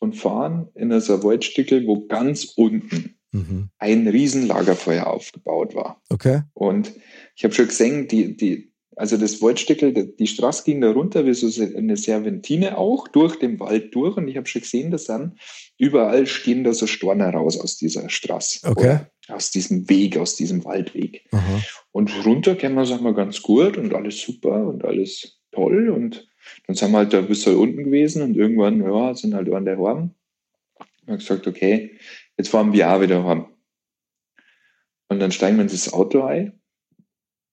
und 0.00 0.16
fahren 0.16 0.68
in 0.74 0.98
so 1.00 1.14
ein 1.14 1.22
Waldstückel, 1.22 1.86
wo 1.86 2.06
ganz 2.06 2.44
unten 2.56 3.16
mhm. 3.32 3.68
ein 3.78 4.08
Riesenlagerfeuer 4.08 5.06
aufgebaut 5.06 5.74
war. 5.74 6.00
Okay. 6.08 6.42
Und 6.54 6.92
ich 7.36 7.44
habe 7.44 7.54
schon 7.54 7.68
gesehen, 7.68 8.08
die, 8.08 8.36
die, 8.36 8.72
also 8.96 9.16
das 9.16 9.40
Waldstückel, 9.40 9.92
die, 9.92 10.16
die 10.16 10.26
Straße 10.26 10.64
ging 10.64 10.80
da 10.80 10.90
runter 10.90 11.24
wie 11.24 11.34
so 11.34 11.62
eine 11.62 11.96
Serventine 11.96 12.76
auch, 12.76 13.06
durch 13.06 13.38
den 13.38 13.60
Wald 13.60 13.94
durch. 13.94 14.16
Und 14.16 14.26
ich 14.26 14.36
habe 14.36 14.48
schon 14.48 14.62
gesehen, 14.62 14.90
dass 14.90 15.04
dann 15.04 15.38
überall 15.78 16.26
stehen 16.26 16.64
da 16.64 16.74
so 16.74 16.86
Storner 16.86 17.30
raus 17.30 17.58
aus 17.58 17.76
dieser 17.76 18.10
Straße. 18.10 18.68
Okay 18.68 19.00
aus 19.28 19.50
diesem 19.50 19.88
Weg, 19.88 20.16
aus 20.16 20.36
diesem 20.36 20.64
Waldweg. 20.64 21.26
Aha. 21.32 21.62
Und 21.92 22.24
runter 22.24 22.56
kennen 22.56 22.76
wir, 22.76 22.86
sagen 22.86 23.04
wir, 23.04 23.14
ganz 23.14 23.42
gut 23.42 23.76
und 23.76 23.94
alles 23.94 24.20
super 24.20 24.66
und 24.66 24.84
alles 24.84 25.40
toll. 25.52 25.90
Und 25.90 26.26
dann 26.66 26.76
sind 26.76 26.92
wir 26.92 26.98
halt 26.98 27.12
da 27.12 27.20
bis 27.20 27.46
unten 27.46 27.84
gewesen 27.84 28.22
und 28.22 28.36
irgendwann, 28.36 28.82
ja, 28.82 29.14
sind 29.14 29.34
halt 29.34 29.52
an 29.52 29.64
der 29.64 29.78
Horn. 29.78 30.14
Und 31.02 31.08
haben 31.08 31.18
gesagt, 31.18 31.46
okay, 31.46 31.98
jetzt 32.36 32.48
fahren 32.48 32.72
wir 32.72 32.90
auch 32.90 33.00
wieder 33.00 33.24
heim. 33.24 33.46
Und 35.08 35.20
dann 35.20 35.32
steigen 35.32 35.56
wir 35.56 35.62
in 35.62 35.70
das 35.70 35.92
Auto 35.92 36.22
ein 36.22 36.60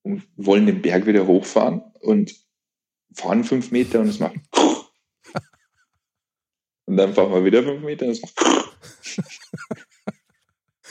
und 0.03 0.23
wollen 0.35 0.65
den 0.65 0.81
Berg 0.81 1.07
wieder 1.07 1.25
hochfahren 1.25 1.81
und 2.01 2.35
fahren 3.13 3.43
fünf 3.43 3.71
Meter 3.71 4.01
und 4.01 4.09
es 4.09 4.19
macht. 4.19 4.35
Und 6.85 6.97
dann 6.97 7.13
fahren 7.13 7.31
wir 7.31 7.43
wieder 7.43 7.63
fünf 7.63 7.83
Meter. 7.83 8.05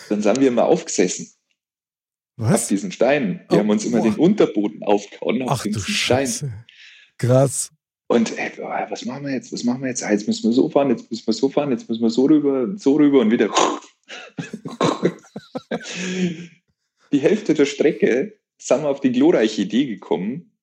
Dann 0.08 0.20
sind 0.20 0.40
wir 0.40 0.48
immer 0.48 0.64
aufgesessen. 0.64 1.32
Was? 2.36 2.62
Auf 2.62 2.68
diesen 2.68 2.92
Steinen. 2.92 3.40
Wir 3.48 3.58
oh, 3.58 3.60
haben 3.60 3.70
uns 3.70 3.84
immer 3.84 3.98
boah. 3.98 4.04
den 4.04 4.16
Unterboden 4.16 4.82
aufgehauen 4.82 5.42
auf 5.42 5.50
Ach, 5.50 5.62
diesen 5.62 5.82
du 5.82 5.92
Stein. 5.92 6.64
Krass. 7.16 7.70
Und 8.06 8.36
ey, 8.36 8.50
was 8.90 9.04
machen 9.04 9.24
wir 9.24 9.32
jetzt? 9.32 9.52
Was 9.52 9.64
machen 9.64 9.82
wir 9.82 9.88
jetzt? 9.88 10.02
Ah, 10.02 10.10
jetzt 10.10 10.26
müssen 10.26 10.44
wir 10.44 10.52
so 10.52 10.68
fahren, 10.68 10.90
jetzt 10.90 11.10
müssen 11.10 11.26
wir 11.26 11.32
so 11.32 11.48
fahren, 11.48 11.70
jetzt 11.70 11.88
müssen 11.88 12.02
wir 12.02 12.10
so 12.10 12.26
rüber, 12.26 12.76
so 12.76 12.96
rüber 12.96 13.20
und 13.20 13.30
wieder. 13.30 13.48
die 17.12 17.18
Hälfte 17.20 17.54
der 17.54 17.64
Strecke 17.66 18.38
sind 18.58 18.82
wir 18.82 18.88
auf 18.88 19.00
die 19.00 19.12
glorreiche 19.12 19.62
Idee 19.62 19.86
gekommen, 19.86 20.58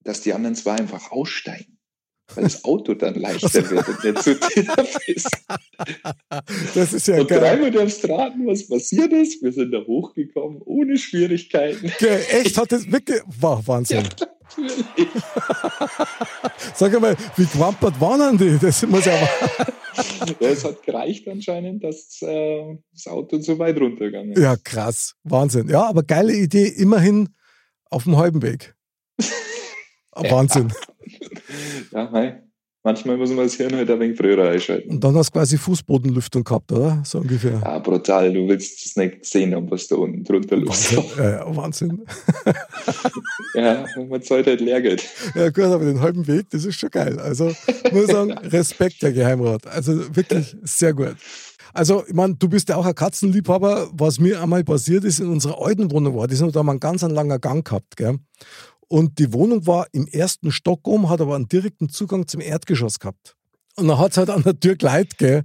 dass 0.00 0.20
die 0.20 0.34
anderen 0.34 0.54
zwei 0.54 0.72
einfach 0.72 1.12
aussteigen 1.12 1.71
weil 2.34 2.44
das 2.44 2.64
Auto 2.64 2.94
dann 2.94 3.14
leichter 3.14 3.70
wird 3.70 3.88
und 3.88 4.04
nicht 4.04 4.22
so 4.22 4.34
tief 4.34 4.68
ist. 5.06 5.28
Das 6.74 6.92
ist 6.92 7.08
ja 7.08 7.20
und 7.20 7.28
geil. 7.28 7.40
dreimal 7.40 7.70
durchs 7.70 8.08
Raten, 8.08 8.46
was 8.46 8.66
passiert 8.66 9.12
ist. 9.12 9.42
Wir 9.42 9.52
sind 9.52 9.72
da 9.72 9.78
hochgekommen, 9.78 10.60
ohne 10.64 10.96
Schwierigkeiten. 10.96 11.86
Okay, 11.86 12.20
echt? 12.30 12.56
Hat 12.56 12.72
das 12.72 12.90
wirklich... 12.90 13.20
Wow, 13.40 13.66
Wahnsinn. 13.66 13.98
Ja, 13.98 14.02
natürlich. 14.02 14.32
Sag 16.74 17.00
mal, 17.00 17.16
wie 17.36 17.46
gewampert 17.46 18.00
waren 18.00 18.38
die? 18.38 18.58
Das 18.60 18.86
muss 18.86 19.04
ja... 19.04 19.14
ja, 20.40 20.48
es 20.48 20.64
hat 20.64 20.82
gereicht 20.82 21.28
anscheinend, 21.28 21.84
dass 21.84 22.20
äh, 22.22 22.76
das 22.92 23.06
Auto 23.06 23.40
so 23.40 23.58
weit 23.58 23.78
runtergegangen 23.78 24.32
ist. 24.32 24.40
Ja, 24.40 24.56
krass. 24.56 25.14
Wahnsinn. 25.24 25.68
Ja, 25.68 25.84
aber 25.84 26.02
geile 26.02 26.34
Idee, 26.34 26.66
immerhin 26.66 27.28
auf 27.90 28.04
dem 28.04 28.16
halben 28.16 28.42
Weg. 28.42 28.74
Wahnsinn. 30.14 30.72
Ja, 31.92 32.08
mei. 32.10 32.42
Manchmal 32.84 33.16
muss 33.16 33.30
man 33.30 33.44
das 33.44 33.54
Hirn 33.54 33.76
halt 33.76 33.88
ein 33.88 34.00
wenig 34.00 34.16
früher 34.16 34.50
einschalten. 34.50 34.90
Und 34.90 35.04
dann 35.04 35.14
hast 35.14 35.28
du 35.28 35.38
quasi 35.38 35.56
Fußbodenlüftung 35.56 36.42
gehabt, 36.42 36.72
oder? 36.72 37.00
So 37.04 37.18
ungefähr. 37.18 37.60
Ja, 37.62 37.78
brutal. 37.78 38.32
Du 38.32 38.48
willst 38.48 38.84
es 38.84 38.96
nicht 38.96 39.24
sehen 39.24 39.54
was 39.70 39.86
da 39.86 39.96
unten 39.96 40.24
drunter 40.24 40.56
los 40.56 40.76
ist. 40.92 41.16
Ja, 41.16 41.30
ja, 41.30 41.56
Wahnsinn. 41.56 42.04
ja, 43.54 43.86
man 44.08 44.20
zahlt 44.22 44.48
halt 44.48 44.60
Lehrgeld. 44.60 45.08
Ja, 45.36 45.50
gut, 45.50 45.64
aber 45.64 45.84
den 45.84 46.00
halben 46.00 46.26
Weg, 46.26 46.50
das 46.50 46.64
ist 46.64 46.74
schon 46.76 46.90
geil. 46.90 47.20
Also, 47.20 47.54
ich 47.84 47.92
muss 47.92 48.08
sagen, 48.08 48.32
Respekt, 48.32 49.00
der 49.02 49.12
Geheimrat. 49.12 49.64
Also, 49.68 50.16
wirklich 50.16 50.56
sehr 50.62 50.92
gut. 50.92 51.14
Also, 51.74 52.04
ich 52.06 52.14
meine, 52.14 52.34
du 52.34 52.48
bist 52.48 52.68
ja 52.68 52.76
auch 52.76 52.84
ein 52.84 52.94
Katzenliebhaber. 52.96 53.90
Was 53.92 54.18
mir 54.18 54.42
einmal 54.42 54.64
passiert 54.64 55.04
ist 55.04 55.20
in 55.20 55.28
unserer 55.28 55.64
alten 55.64 55.90
Wohnung 55.92 56.16
war, 56.16 56.26
die 56.26 56.34
sind 56.34 56.54
da 56.54 56.62
mal 56.64 56.72
einen 56.72 56.80
ganz 56.80 57.04
einen 57.04 57.14
langen 57.14 57.40
Gang 57.40 57.64
gehabt, 57.64 57.96
gell? 57.96 58.18
Und 58.92 59.18
die 59.18 59.32
Wohnung 59.32 59.66
war 59.66 59.86
im 59.92 60.06
ersten 60.06 60.52
Stock 60.52 60.86
oben, 60.86 61.08
hat 61.08 61.22
aber 61.22 61.34
einen 61.34 61.48
direkten 61.48 61.88
Zugang 61.88 62.28
zum 62.28 62.42
Erdgeschoss 62.42 62.98
gehabt. 62.98 63.36
Und 63.76 63.88
dann 63.88 63.98
hat 63.98 64.10
es 64.10 64.18
halt 64.18 64.28
an 64.28 64.42
der 64.42 64.60
Tür 64.60 64.76
geleitet, 64.76 65.16
gell, 65.16 65.44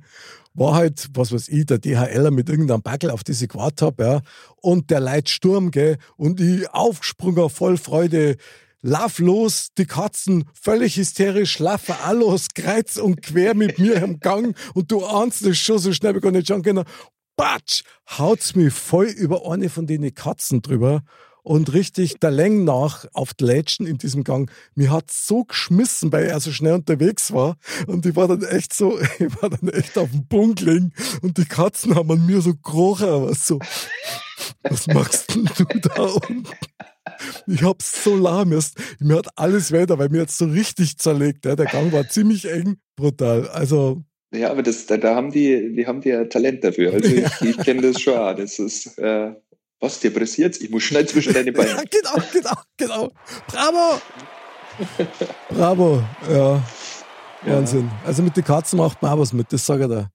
war 0.53 0.75
halt, 0.75 1.07
was 1.13 1.31
weiß 1.31 1.47
ich, 1.47 1.65
der 1.65 1.77
DHLer 1.79 2.29
mit 2.31 2.49
irgendeinem 2.49 2.81
Backel, 2.81 3.09
auf 3.09 3.23
das 3.23 3.41
ich 3.41 3.47
gewartet 3.47 3.83
habe, 3.83 4.03
ja. 4.03 4.21
Und 4.57 4.89
der 4.89 4.99
Leitsturm, 4.99 5.71
gell, 5.71 5.97
und 6.17 6.41
ich 6.41 6.69
aufgesprungen, 6.71 7.49
voll 7.49 7.77
Freude, 7.77 8.35
lauf 8.81 9.17
los, 9.19 9.69
die 9.77 9.85
Katzen 9.85 10.43
völlig 10.53 10.97
hysterisch, 10.97 11.57
laufen 11.59 11.95
alles 12.03 12.49
kreuz 12.53 12.97
und 12.97 13.21
quer 13.21 13.55
mit 13.55 13.79
mir 13.79 13.95
im 14.03 14.19
Gang 14.19 14.57
und 14.73 14.91
du 14.91 15.05
ahnst 15.05 15.43
es 15.43 15.57
schon 15.57 15.79
so 15.79 15.93
schnell, 15.93 16.13
wie 16.15 16.19
gar 16.19 16.33
nicht 16.33 16.49
schauen 16.49 16.63
können. 16.63 16.83
Batsch, 17.37 17.83
haut's 18.17 18.55
mich 18.55 18.73
voll 18.73 19.05
über 19.05 19.49
eine 19.49 19.69
von 19.69 19.87
den 19.87 20.13
Katzen 20.13 20.61
drüber 20.61 21.03
und 21.47 21.71
richtig 21.71 22.19
der 22.19 22.31
Länge 22.31 22.65
nach 22.65 23.05
auf 23.13 23.33
die 23.33 23.45
Lätschen 23.45 23.87
in 23.87 23.97
diesem 23.97 24.25
Gang. 24.25 24.51
Mir 24.75 24.91
hat 24.91 25.09
so 25.09 25.45
geschmissen, 25.45 26.11
weil 26.11 26.25
er 26.25 26.41
so 26.41 26.51
schnell 26.51 26.73
unterwegs 26.73 27.31
war. 27.31 27.55
Und 27.87 28.05
ich 28.05 28.17
war 28.17 28.27
dann 28.27 28.43
echt 28.43 28.73
so, 28.73 28.99
ich 29.19 29.41
war 29.41 29.49
dann 29.49 29.69
echt 29.69 29.97
auf 29.97 30.11
dem 30.11 30.27
Bunkling 30.27 30.91
und 31.21 31.37
die 31.37 31.45
Katzen 31.45 31.95
haben 31.95 32.11
an 32.11 32.25
mir 32.25 32.41
so 32.41 32.53
gekrochen, 32.53 33.07
aber 33.07 33.33
so, 33.33 33.59
was 34.63 34.87
machst 34.87 35.35
denn 35.35 35.49
du 35.57 35.63
da 35.79 36.03
unten? 36.03 36.43
Ich 37.47 37.63
hab's 37.63 38.03
so 38.03 38.17
lahm 38.17 38.51
erst. 38.51 38.77
Mir 38.99 39.15
hat 39.15 39.29
alles 39.37 39.71
weiter, 39.71 39.97
weil 39.97 40.09
mir 40.09 40.19
jetzt 40.19 40.37
so 40.37 40.45
richtig 40.45 40.97
zerlegt. 40.97 41.45
Ja. 41.45 41.55
Der 41.55 41.67
Gang 41.67 41.93
war 41.93 42.09
ziemlich 42.09 42.51
eng, 42.51 42.75
brutal. 42.97 43.47
Also. 43.47 44.03
Ja, 44.33 44.51
aber 44.51 44.63
das, 44.63 44.85
da, 44.85 44.97
da 44.97 45.15
haben 45.15 45.31
die, 45.31 45.73
die 45.73 45.87
haben 45.87 46.01
die 46.01 46.09
ja 46.09 46.25
Talent 46.25 46.65
dafür. 46.65 46.91
Also 46.91 47.07
ich, 47.07 47.41
ich 47.41 47.57
kenne 47.59 47.81
das 47.81 48.01
schon. 48.01 48.17
Auch. 48.17 48.35
Das 48.35 48.59
ist, 48.59 48.97
äh, 48.97 49.31
was, 49.79 49.99
dir 49.99 50.13
pressiert's? 50.13 50.59
Ich 50.59 50.69
muss 50.69 50.83
schnell 50.83 51.07
zwischen 51.07 51.33
deine 51.33 51.51
Beine. 51.53 51.69
ja, 51.69 51.83
genau, 51.89 52.25
genau, 52.31 52.61
genau. 52.77 53.11
Bravo! 53.47 54.01
Bravo, 55.49 56.03
ja. 56.29 56.63
Wahnsinn. 57.43 57.85
Ja. 57.87 58.01
Also 58.05 58.23
mit 58.23 58.35
den 58.35 58.43
Katzen 58.43 58.77
macht 58.77 59.01
man 59.01 59.11
auch 59.11 59.19
was 59.19 59.33
mit, 59.33 59.51
das 59.51 59.65
sage 59.65 59.83
ich 59.83 59.89
da. 59.89 60.09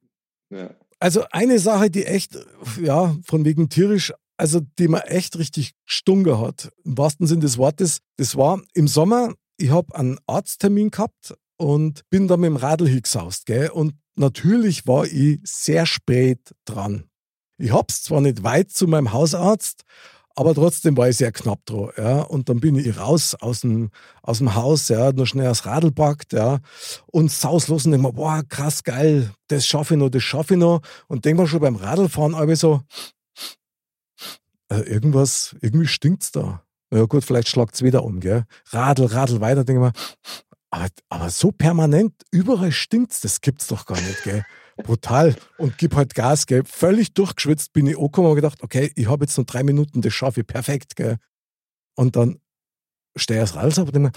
Ja. 0.50 0.70
Also 0.98 1.24
eine 1.30 1.58
Sache, 1.58 1.90
die 1.90 2.04
echt, 2.04 2.38
ja, 2.80 3.16
von 3.24 3.44
wegen 3.44 3.68
tierisch, 3.68 4.12
also 4.36 4.60
die 4.78 4.88
man 4.88 5.00
echt 5.02 5.36
richtig 5.38 5.72
stunger 5.84 6.40
hat, 6.40 6.70
im 6.84 6.96
wahrsten 6.96 7.26
Sinne 7.26 7.40
des 7.40 7.58
Wortes, 7.58 7.98
das 8.16 8.36
war 8.36 8.62
im 8.74 8.86
Sommer, 8.86 9.34
ich 9.56 9.70
habe 9.70 9.94
einen 9.96 10.18
Arzttermin 10.26 10.90
gehabt 10.90 11.34
und 11.56 12.02
bin 12.10 12.28
da 12.28 12.36
mit 12.36 12.48
dem 12.48 12.56
Radl 12.56 12.88
hingesaust, 12.88 13.46
gell? 13.46 13.70
Und 13.70 13.94
natürlich 14.16 14.86
war 14.86 15.06
ich 15.06 15.40
sehr 15.44 15.86
spät 15.86 16.54
dran. 16.64 17.04
Ich 17.62 17.72
hab's 17.72 18.02
zwar 18.02 18.20
nicht 18.20 18.42
weit 18.42 18.72
zu 18.72 18.88
meinem 18.88 19.12
Hausarzt, 19.12 19.84
aber 20.34 20.52
trotzdem 20.52 20.96
war 20.96 21.08
ich 21.08 21.18
sehr 21.18 21.30
knapp 21.30 21.64
dran. 21.64 21.90
Ja. 21.96 22.22
Und 22.22 22.48
dann 22.48 22.58
bin 22.58 22.74
ich 22.74 22.98
raus 22.98 23.36
aus 23.36 23.60
dem, 23.60 23.90
aus 24.20 24.38
dem 24.38 24.56
Haus, 24.56 24.88
ja, 24.88 25.12
nur 25.12 25.28
schnell 25.28 25.44
das 25.44 25.64
Radl 25.64 25.92
packt, 25.92 26.32
ja, 26.32 26.58
und 27.06 27.30
sauslos 27.30 27.84
und 27.84 27.92
denke 27.92 28.08
mir, 28.08 28.14
boah, 28.14 28.42
krass 28.48 28.82
geil, 28.82 29.30
das 29.46 29.64
schaffe 29.64 29.94
ich 29.94 30.00
noch, 30.00 30.10
das 30.10 30.24
schaffe 30.24 30.54
ich 30.54 30.60
noch. 30.60 30.80
Und 31.06 31.24
denke 31.24 31.42
mir 31.42 31.46
schon 31.46 31.60
beim 31.60 31.76
Radlfahren 31.76 32.34
aber 32.34 32.56
so, 32.56 32.80
äh, 34.68 34.80
irgendwas, 34.80 35.54
irgendwie 35.60 35.86
stinkt's 35.86 36.32
da. 36.32 36.64
Ja 36.92 37.04
gut, 37.04 37.22
vielleicht 37.22 37.48
schlagt's 37.48 37.82
wieder 37.82 38.02
um, 38.02 38.18
gell. 38.18 38.44
Radl, 38.70 39.06
Radl 39.06 39.40
weiter, 39.40 39.62
denke 39.62 39.82
mir, 39.82 39.92
aber, 40.72 40.88
aber 41.10 41.30
so 41.30 41.52
permanent, 41.52 42.12
überall 42.32 42.72
stinkt's, 42.72 43.20
das 43.20 43.40
gibt's 43.40 43.68
doch 43.68 43.86
gar 43.86 44.00
nicht, 44.00 44.24
gell 44.24 44.44
brutal 44.82 45.36
und 45.58 45.78
gib 45.78 45.94
halt 45.94 46.14
Gas, 46.14 46.46
gell. 46.46 46.64
Völlig 46.64 47.14
durchgeschwitzt 47.14 47.72
bin 47.72 47.86
ich 47.86 47.96
angekommen 47.96 48.28
und 48.28 48.36
gedacht, 48.36 48.62
okay, 48.62 48.92
ich 48.96 49.08
habe 49.08 49.24
jetzt 49.24 49.36
noch 49.38 49.44
drei 49.44 49.62
Minuten, 49.62 50.02
das 50.02 50.12
schaffe 50.12 50.40
ich 50.40 50.46
perfekt, 50.46 50.96
gell. 50.96 51.18
Und 51.94 52.16
dann 52.16 52.40
stehe 53.16 53.42
ich 53.42 53.54
Radl 53.54 53.80
und 53.80 53.94
denke 53.94 54.12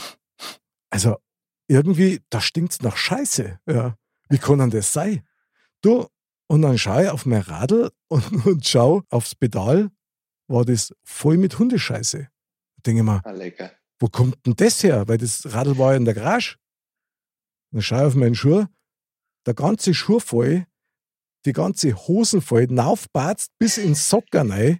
also 0.89 1.17
irgendwie, 1.67 2.21
da 2.29 2.39
stinkt 2.39 2.73
es 2.73 2.81
nach 2.81 2.95
Scheiße. 2.95 3.59
Ja. 3.67 3.97
Wie 4.29 4.37
kann 4.37 4.59
denn 4.59 4.69
das 4.69 4.93
sein? 4.93 5.27
Du, 5.81 6.07
und 6.47 6.61
dann 6.61 6.77
schaue 6.77 7.03
ich 7.03 7.09
auf 7.09 7.25
mein 7.25 7.41
Radl 7.41 7.91
und, 8.07 8.45
und 8.45 8.67
schaue 8.67 9.03
aufs 9.09 9.35
Pedal, 9.35 9.91
war 10.47 10.63
das 10.63 10.93
voll 11.03 11.37
mit 11.37 11.57
Hundescheiße. 11.57 12.27
Denke 12.85 13.01
ich 13.01 13.05
mir, 13.05 13.21
Ah, 13.25 13.69
wo 13.99 14.07
kommt 14.07 14.45
denn 14.45 14.55
das 14.55 14.83
her? 14.83 15.07
Weil 15.07 15.17
das 15.17 15.53
Radl 15.53 15.77
war 15.77 15.91
ja 15.91 15.97
in 15.97 16.05
der 16.05 16.13
Garage. 16.13 16.57
Dann 17.71 17.81
schaue 17.81 18.01
ich 18.01 18.05
auf 18.05 18.15
meinen 18.15 18.35
Schuh, 18.35 18.65
der 19.45 19.53
ganze 19.53 19.93
Schuh 19.93 20.19
voll, 20.19 20.65
die 21.45 21.53
ganze 21.53 21.93
Hosen 22.07 22.41
voll, 22.41 22.67
naufbatzt 22.69 23.51
bis 23.59 23.77
ins 23.77 24.09
Socker 24.09 24.49
rein. 24.49 24.79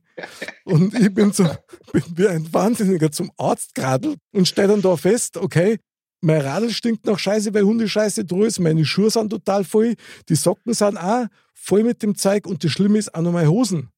Und 0.64 0.94
ich 0.96 1.14
bin, 1.14 1.32
so, 1.32 1.48
bin 1.94 2.04
wie 2.16 2.28
ein 2.28 2.52
Wahnsinniger 2.54 3.12
zum 3.12 3.32
Arzt 3.38 3.76
geradelt 3.76 4.18
und 4.32 4.48
stelle 4.48 4.70
dann 4.70 4.82
da 4.82 4.98
fest, 4.98 5.38
okay, 5.38 5.80
mein 6.22 6.42
Radl 6.42 6.72
stinkt 6.72 7.06
nach 7.06 7.20
Scheiße, 7.20 7.54
weil 7.54 7.64
Hundescheiße 7.64 8.26
drin 8.26 8.44
ist, 8.44 8.60
meine 8.60 8.84
Schuhe 8.86 9.12
sind 9.12 9.30
total 9.30 9.64
voll, 9.64 9.96
die 10.28 10.36
Socken 10.36 10.74
sind 10.74 10.98
auch 10.98 11.28
voll 11.54 11.84
mit 11.84 12.02
dem 12.02 12.16
Zeug 12.16 12.48
und 12.48 12.64
das 12.64 12.72
Schlimme 12.72 12.98
ist 12.98 13.14
auch 13.14 13.22
noch 13.22 13.32
meine 13.32 13.50
Hosen. 13.50 13.90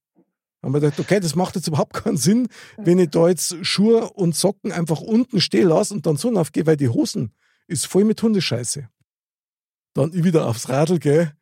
Haben 0.62 0.74
wir 0.74 0.82
gedacht, 0.82 1.00
okay, 1.00 1.20
das 1.20 1.36
macht 1.36 1.56
jetzt 1.56 1.68
überhaupt 1.68 1.94
keinen 1.94 2.18
Sinn, 2.18 2.50
wenn 2.78 3.00
ich 3.00 3.12
da 3.12 3.30
jetzt 3.30 3.64
Schuhe 3.66 4.10
und 4.10 4.36
Socken 4.36 4.72
einfach 4.72 5.00
unten 5.00 5.40
stehen 5.40 5.70
lasse 5.70 5.94
und 5.94 6.06
dann 6.06 6.18
so 6.18 6.34
aufgehe, 6.34 6.66
weil 6.66 6.78
die 6.78 6.90
Hosen 6.90 7.32
ist 7.68 7.88
voll 7.88 8.04
mit 8.04 8.22
Hundescheiße. 8.22 8.90
Dann 9.98 10.12
ich 10.14 10.24
wieder 10.24 10.48
aufs 10.48 10.70
Radl 10.70 11.00
gehe, 11.00 11.34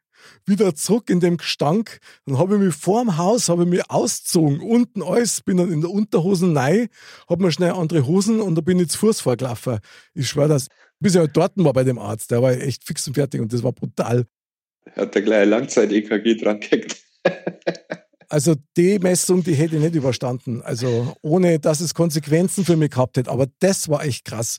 wieder 0.46 0.74
zurück 0.76 1.10
in 1.10 1.20
dem 1.20 1.38
Gestank. 1.38 2.00
Dann 2.26 2.38
habe 2.38 2.56
ich 2.56 2.62
mich 2.62 2.76
vor 2.76 3.02
dem 3.02 3.18
Haus 3.18 3.50
habe 3.50 3.64
ich 3.64 3.70
mich 3.70 3.90
ausgezogen, 3.90 4.62
unten 4.62 5.04
alles, 5.04 5.42
bin 5.42 5.58
dann 5.58 5.72
in 5.72 5.82
der 5.82 5.90
Unterhosen 5.90 6.58
rein, 6.58 6.88
habe 7.30 7.44
mir 7.44 7.52
schnell 7.52 7.72
andere 7.72 8.08
Hosen 8.08 8.40
und 8.40 8.56
da 8.56 8.62
bin 8.62 8.80
ich 8.80 8.90
zu 8.90 9.00
Fuß 9.00 9.22
vorgelaufen. 9.22 9.80
Ich 10.14 10.30
schwöre 10.30 10.48
das, 10.48 10.68
bis 11.00 11.16
ich 11.16 11.20
halt 11.20 11.36
dort 11.36 11.52
war 11.58 11.74
bei 11.74 11.84
dem 11.84 12.00
Arzt, 12.00 12.32
der 12.32 12.42
war 12.42 12.54
echt 12.54 12.86
fix 12.86 13.06
und 13.08 13.16
fertig 13.16 13.42
und 13.42 13.52
das 13.52 13.62
war 13.62 13.74
brutal. 13.74 14.26
Hat 14.96 15.16
der 15.16 15.22
gleich 15.22 15.48
Langzeit-EKG 15.48 16.36
dran 16.36 16.60
gehängt. 16.60 16.96
Also 18.28 18.56
die 18.76 18.98
Messung, 18.98 19.44
die 19.44 19.54
hätte 19.54 19.76
ich 19.76 19.82
nicht 19.84 19.94
überstanden. 19.94 20.64
Also 20.64 21.16
ohne, 21.22 21.60
dass 21.60 21.80
es 21.80 21.94
Konsequenzen 21.94 22.66
für 22.66 22.76
mich 22.76 22.90
gehabt 22.90 23.18
hätte. 23.18 23.30
Aber 23.30 23.46
das 23.60 23.88
war 23.88 24.04
echt 24.04 24.26
krass. 24.26 24.58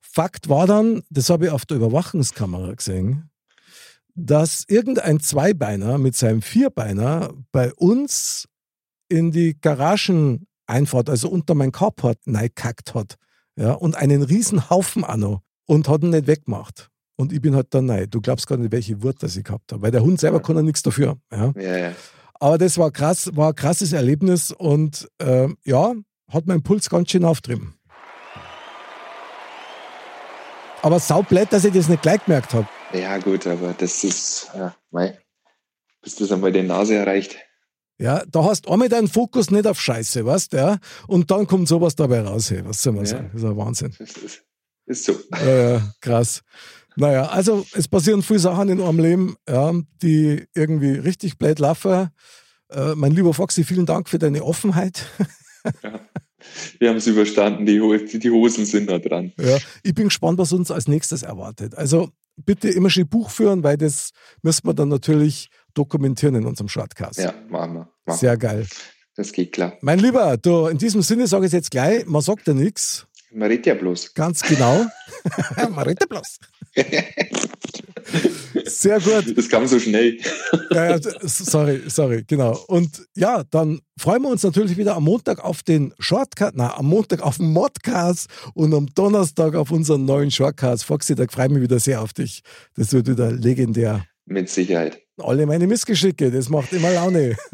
Fakt 0.00 0.48
war 0.48 0.68
dann, 0.68 1.02
das 1.10 1.28
habe 1.28 1.46
ich 1.46 1.50
auf 1.50 1.66
der 1.66 1.78
Überwachungskamera 1.78 2.72
gesehen, 2.74 3.28
dass 4.18 4.64
irgendein 4.66 5.20
Zweibeiner 5.20 5.96
mit 5.96 6.16
seinem 6.16 6.42
Vierbeiner 6.42 7.32
bei 7.52 7.72
uns 7.74 8.48
in 9.08 9.30
die 9.30 9.58
Garageneinfahrt, 9.60 11.08
also 11.08 11.28
unter 11.28 11.54
mein 11.54 11.70
Carport, 11.70 12.18
reingekackt 12.26 12.94
hat. 12.94 13.14
Ja, 13.56 13.72
und 13.72 13.96
einen 13.96 14.22
riesen 14.22 14.70
Haufen 14.70 15.04
anno 15.04 15.42
und 15.66 15.88
hat 15.88 16.02
ihn 16.02 16.10
nicht 16.10 16.26
weggemacht. 16.26 16.90
Und 17.16 17.32
ich 17.32 17.40
bin 17.40 17.54
halt 17.54 17.68
dann 17.70 17.86
nein. 17.86 18.06
Du 18.10 18.20
glaubst 18.20 18.46
gar 18.46 18.56
nicht, 18.56 18.70
welche 18.70 19.02
Wurt 19.02 19.22
das 19.22 19.36
ich 19.36 19.44
gehabt 19.44 19.72
habe. 19.72 19.82
Weil 19.82 19.90
der 19.90 20.02
Hund 20.02 20.20
selber 20.20 20.40
kann 20.40 20.56
ja 20.56 20.62
nichts 20.62 20.82
dafür. 20.82 21.18
Ja. 21.32 21.52
Ja, 21.56 21.76
ja. 21.76 21.92
Aber 22.34 22.58
das 22.58 22.78
war 22.78 22.92
krass, 22.92 23.30
war 23.34 23.48
ein 23.48 23.54
krasses 23.56 23.92
Erlebnis 23.92 24.52
und 24.52 25.08
äh, 25.18 25.48
ja, 25.64 25.94
hat 26.30 26.46
meinen 26.46 26.62
Puls 26.62 26.88
ganz 26.88 27.10
schön 27.10 27.24
auftrieben. 27.24 27.74
Aber 30.82 31.00
saublöd, 31.00 31.52
dass 31.52 31.64
ich 31.64 31.72
das 31.72 31.88
nicht 31.88 32.02
gleich 32.02 32.24
gemerkt 32.24 32.54
habe. 32.54 32.68
Ja, 32.92 33.18
gut, 33.18 33.46
aber 33.46 33.74
das 33.76 34.02
ist, 34.04 34.48
ja, 34.54 34.74
mei, 34.90 35.18
bis 36.02 36.16
das 36.16 36.32
einmal 36.32 36.52
die 36.52 36.62
Nase 36.62 36.94
erreicht. 36.94 37.36
Ja, 38.00 38.22
da 38.30 38.44
hast 38.44 38.66
du 38.66 38.70
einmal 38.70 38.88
deinen 38.88 39.08
Fokus 39.08 39.50
nicht 39.50 39.66
auf 39.66 39.80
Scheiße, 39.80 40.24
weißt 40.24 40.52
du? 40.52 40.56
Ja? 40.56 40.78
Und 41.08 41.30
dann 41.30 41.46
kommt 41.46 41.66
sowas 41.68 41.96
dabei 41.96 42.20
raus. 42.20 42.50
Hey, 42.50 42.64
was 42.64 42.82
soll 42.82 42.92
man 42.92 43.04
Ja. 43.04 43.10
sagen? 43.10 43.30
Das 43.32 43.42
ist 43.42 43.48
ein 43.48 43.56
Wahnsinn. 43.56 43.94
Ist, 43.98 44.44
ist 44.86 45.04
so. 45.04 45.12
Äh, 45.36 45.80
krass. 46.00 46.42
Naja, 46.96 47.26
also 47.26 47.66
es 47.74 47.88
passieren 47.88 48.22
viele 48.22 48.38
Sachen 48.38 48.68
in 48.68 48.80
eurem 48.80 48.98
Leben, 49.00 49.36
ja, 49.48 49.72
die 50.02 50.46
irgendwie 50.54 50.92
richtig 50.92 51.38
blöd 51.38 51.58
laufen. 51.58 52.10
Äh, 52.70 52.94
mein 52.94 53.12
lieber 53.12 53.34
Foxy, 53.34 53.64
vielen 53.64 53.86
Dank 53.86 54.08
für 54.08 54.18
deine 54.18 54.44
Offenheit. 54.44 55.04
Wir 56.78 56.88
haben 56.90 56.96
es 56.96 57.06
überstanden, 57.08 57.66
die, 57.66 57.78
die 58.18 58.30
Hosen 58.30 58.64
sind 58.64 58.88
da 58.88 58.98
dran. 58.98 59.32
Ja, 59.38 59.58
ich 59.82 59.94
bin 59.94 60.04
gespannt, 60.04 60.38
was 60.38 60.52
uns 60.52 60.70
als 60.70 60.86
nächstes 60.86 61.22
erwartet. 61.22 61.74
Also 61.76 62.10
bitte 62.44 62.68
immer 62.68 62.90
schön 62.90 63.08
Buch 63.08 63.30
führen, 63.30 63.62
weil 63.62 63.76
das 63.76 64.10
müssen 64.42 64.66
wir 64.66 64.74
dann 64.74 64.88
natürlich 64.88 65.50
dokumentieren 65.74 66.34
in 66.34 66.46
unserem 66.46 66.68
Shortcast. 66.68 67.18
Ja, 67.18 67.34
machen 67.48 67.74
wir. 67.74 67.88
Machen. 68.06 68.18
Sehr 68.18 68.36
geil. 68.36 68.66
Das 69.16 69.32
geht 69.32 69.52
klar. 69.52 69.76
Mein 69.80 69.98
Lieber, 69.98 70.36
du, 70.36 70.66
in 70.66 70.78
diesem 70.78 71.02
Sinne 71.02 71.26
sage 71.26 71.46
ich 71.46 71.52
jetzt 71.52 71.70
gleich, 71.70 72.06
man 72.06 72.22
sagt 72.22 72.46
ja 72.46 72.54
nichts. 72.54 73.06
Man 73.30 73.48
redet 73.48 73.66
ja 73.66 73.74
bloß. 73.74 74.14
Ganz 74.14 74.42
genau. 74.42 74.86
man 75.56 75.78
redet 75.84 76.00
ja 76.02 76.06
bloß. 76.06 76.38
Sehr 78.64 79.00
gut. 79.00 79.36
Das 79.36 79.48
kam 79.48 79.66
so 79.66 79.78
schnell. 79.78 80.18
Ja, 80.70 80.96
ja, 80.96 80.98
sorry, 81.22 81.82
sorry, 81.86 82.24
genau. 82.26 82.58
Und 82.68 83.06
ja, 83.14 83.44
dann 83.50 83.80
freuen 83.98 84.22
wir 84.22 84.30
uns 84.30 84.42
natürlich 84.42 84.76
wieder 84.76 84.96
am 84.96 85.04
Montag 85.04 85.44
auf 85.44 85.62
den 85.62 85.94
Shortcast, 85.98 86.54
na, 86.56 86.76
am 86.76 86.86
Montag 86.86 87.22
auf 87.22 87.38
den 87.38 87.52
Modcast 87.52 88.28
und 88.54 88.74
am 88.74 88.86
Donnerstag 88.94 89.54
auf 89.54 89.70
unseren 89.70 90.04
neuen 90.04 90.30
Shortcast. 90.30 90.84
Foxy, 90.84 91.14
da 91.14 91.24
freue 91.30 91.46
ich 91.46 91.52
mich 91.52 91.62
wieder 91.62 91.78
sehr 91.78 92.02
auf 92.02 92.12
dich. 92.12 92.42
Das 92.74 92.92
wird 92.92 93.08
wieder 93.08 93.32
legendär. 93.32 94.04
Mit 94.26 94.48
Sicherheit. 94.48 95.00
Alle 95.18 95.46
meine 95.46 95.66
Missgeschicke, 95.66 96.30
das 96.30 96.48
macht 96.48 96.72
immer 96.72 96.92
Laune. 96.92 97.36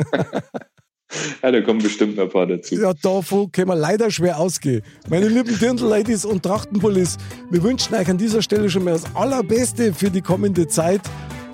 Ja, 1.42 1.50
da 1.50 1.60
kommen 1.60 1.80
bestimmt 1.80 2.16
noch 2.16 2.24
ein 2.24 2.30
paar 2.30 2.46
dazu. 2.46 2.74
Ja, 2.74 2.92
davon 2.94 3.50
können 3.52 3.68
wir 3.68 3.76
leider 3.76 4.10
schwer 4.10 4.38
ausgehen. 4.38 4.82
Meine 5.08 5.28
lieben 5.28 5.58
Dirndl-Ladies 5.58 6.24
und 6.24 6.42
Trachtenpullis, 6.42 7.16
wir 7.50 7.62
wünschen 7.62 7.94
euch 7.94 8.08
an 8.08 8.18
dieser 8.18 8.42
Stelle 8.42 8.70
schon 8.70 8.84
mal 8.84 8.92
das 8.92 9.04
Allerbeste 9.14 9.92
für 9.92 10.10
die 10.10 10.22
kommende 10.22 10.66
Zeit. 10.68 11.00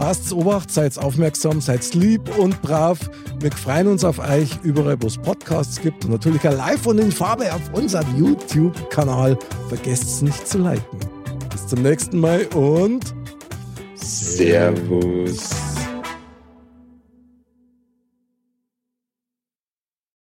Passt 0.01 0.33
Obacht, 0.33 0.71
seid 0.71 0.97
aufmerksam, 0.97 1.61
seid 1.61 1.93
lieb 1.95 2.23
und 2.39 2.63
brav. 2.63 2.99
Wir 3.39 3.53
freuen 3.53 3.87
uns 3.87 4.03
auf 4.03 4.19
euch 4.19 4.49
überall, 4.63 4.97
wo 4.99 5.07
es 5.07 5.19
Podcasts 5.19 5.79
gibt 5.79 6.07
und 6.07 6.13
natürlich 6.13 6.41
auch 6.49 6.57
live 6.57 6.87
und 6.87 6.99
in 6.99 7.13
Farbe 7.13 7.53
auf 7.53 7.61
unserem 7.75 8.07
YouTube-Kanal. 8.19 9.39
Vergesst 9.69 10.05
es 10.05 10.23
nicht 10.23 10.49
zu 10.49 10.59
liken. 10.59 10.99
Bis 11.51 11.67
zum 11.67 11.83
nächsten 11.83 12.19
Mal 12.19 12.47
und 12.55 13.15
Servus. 13.95 15.70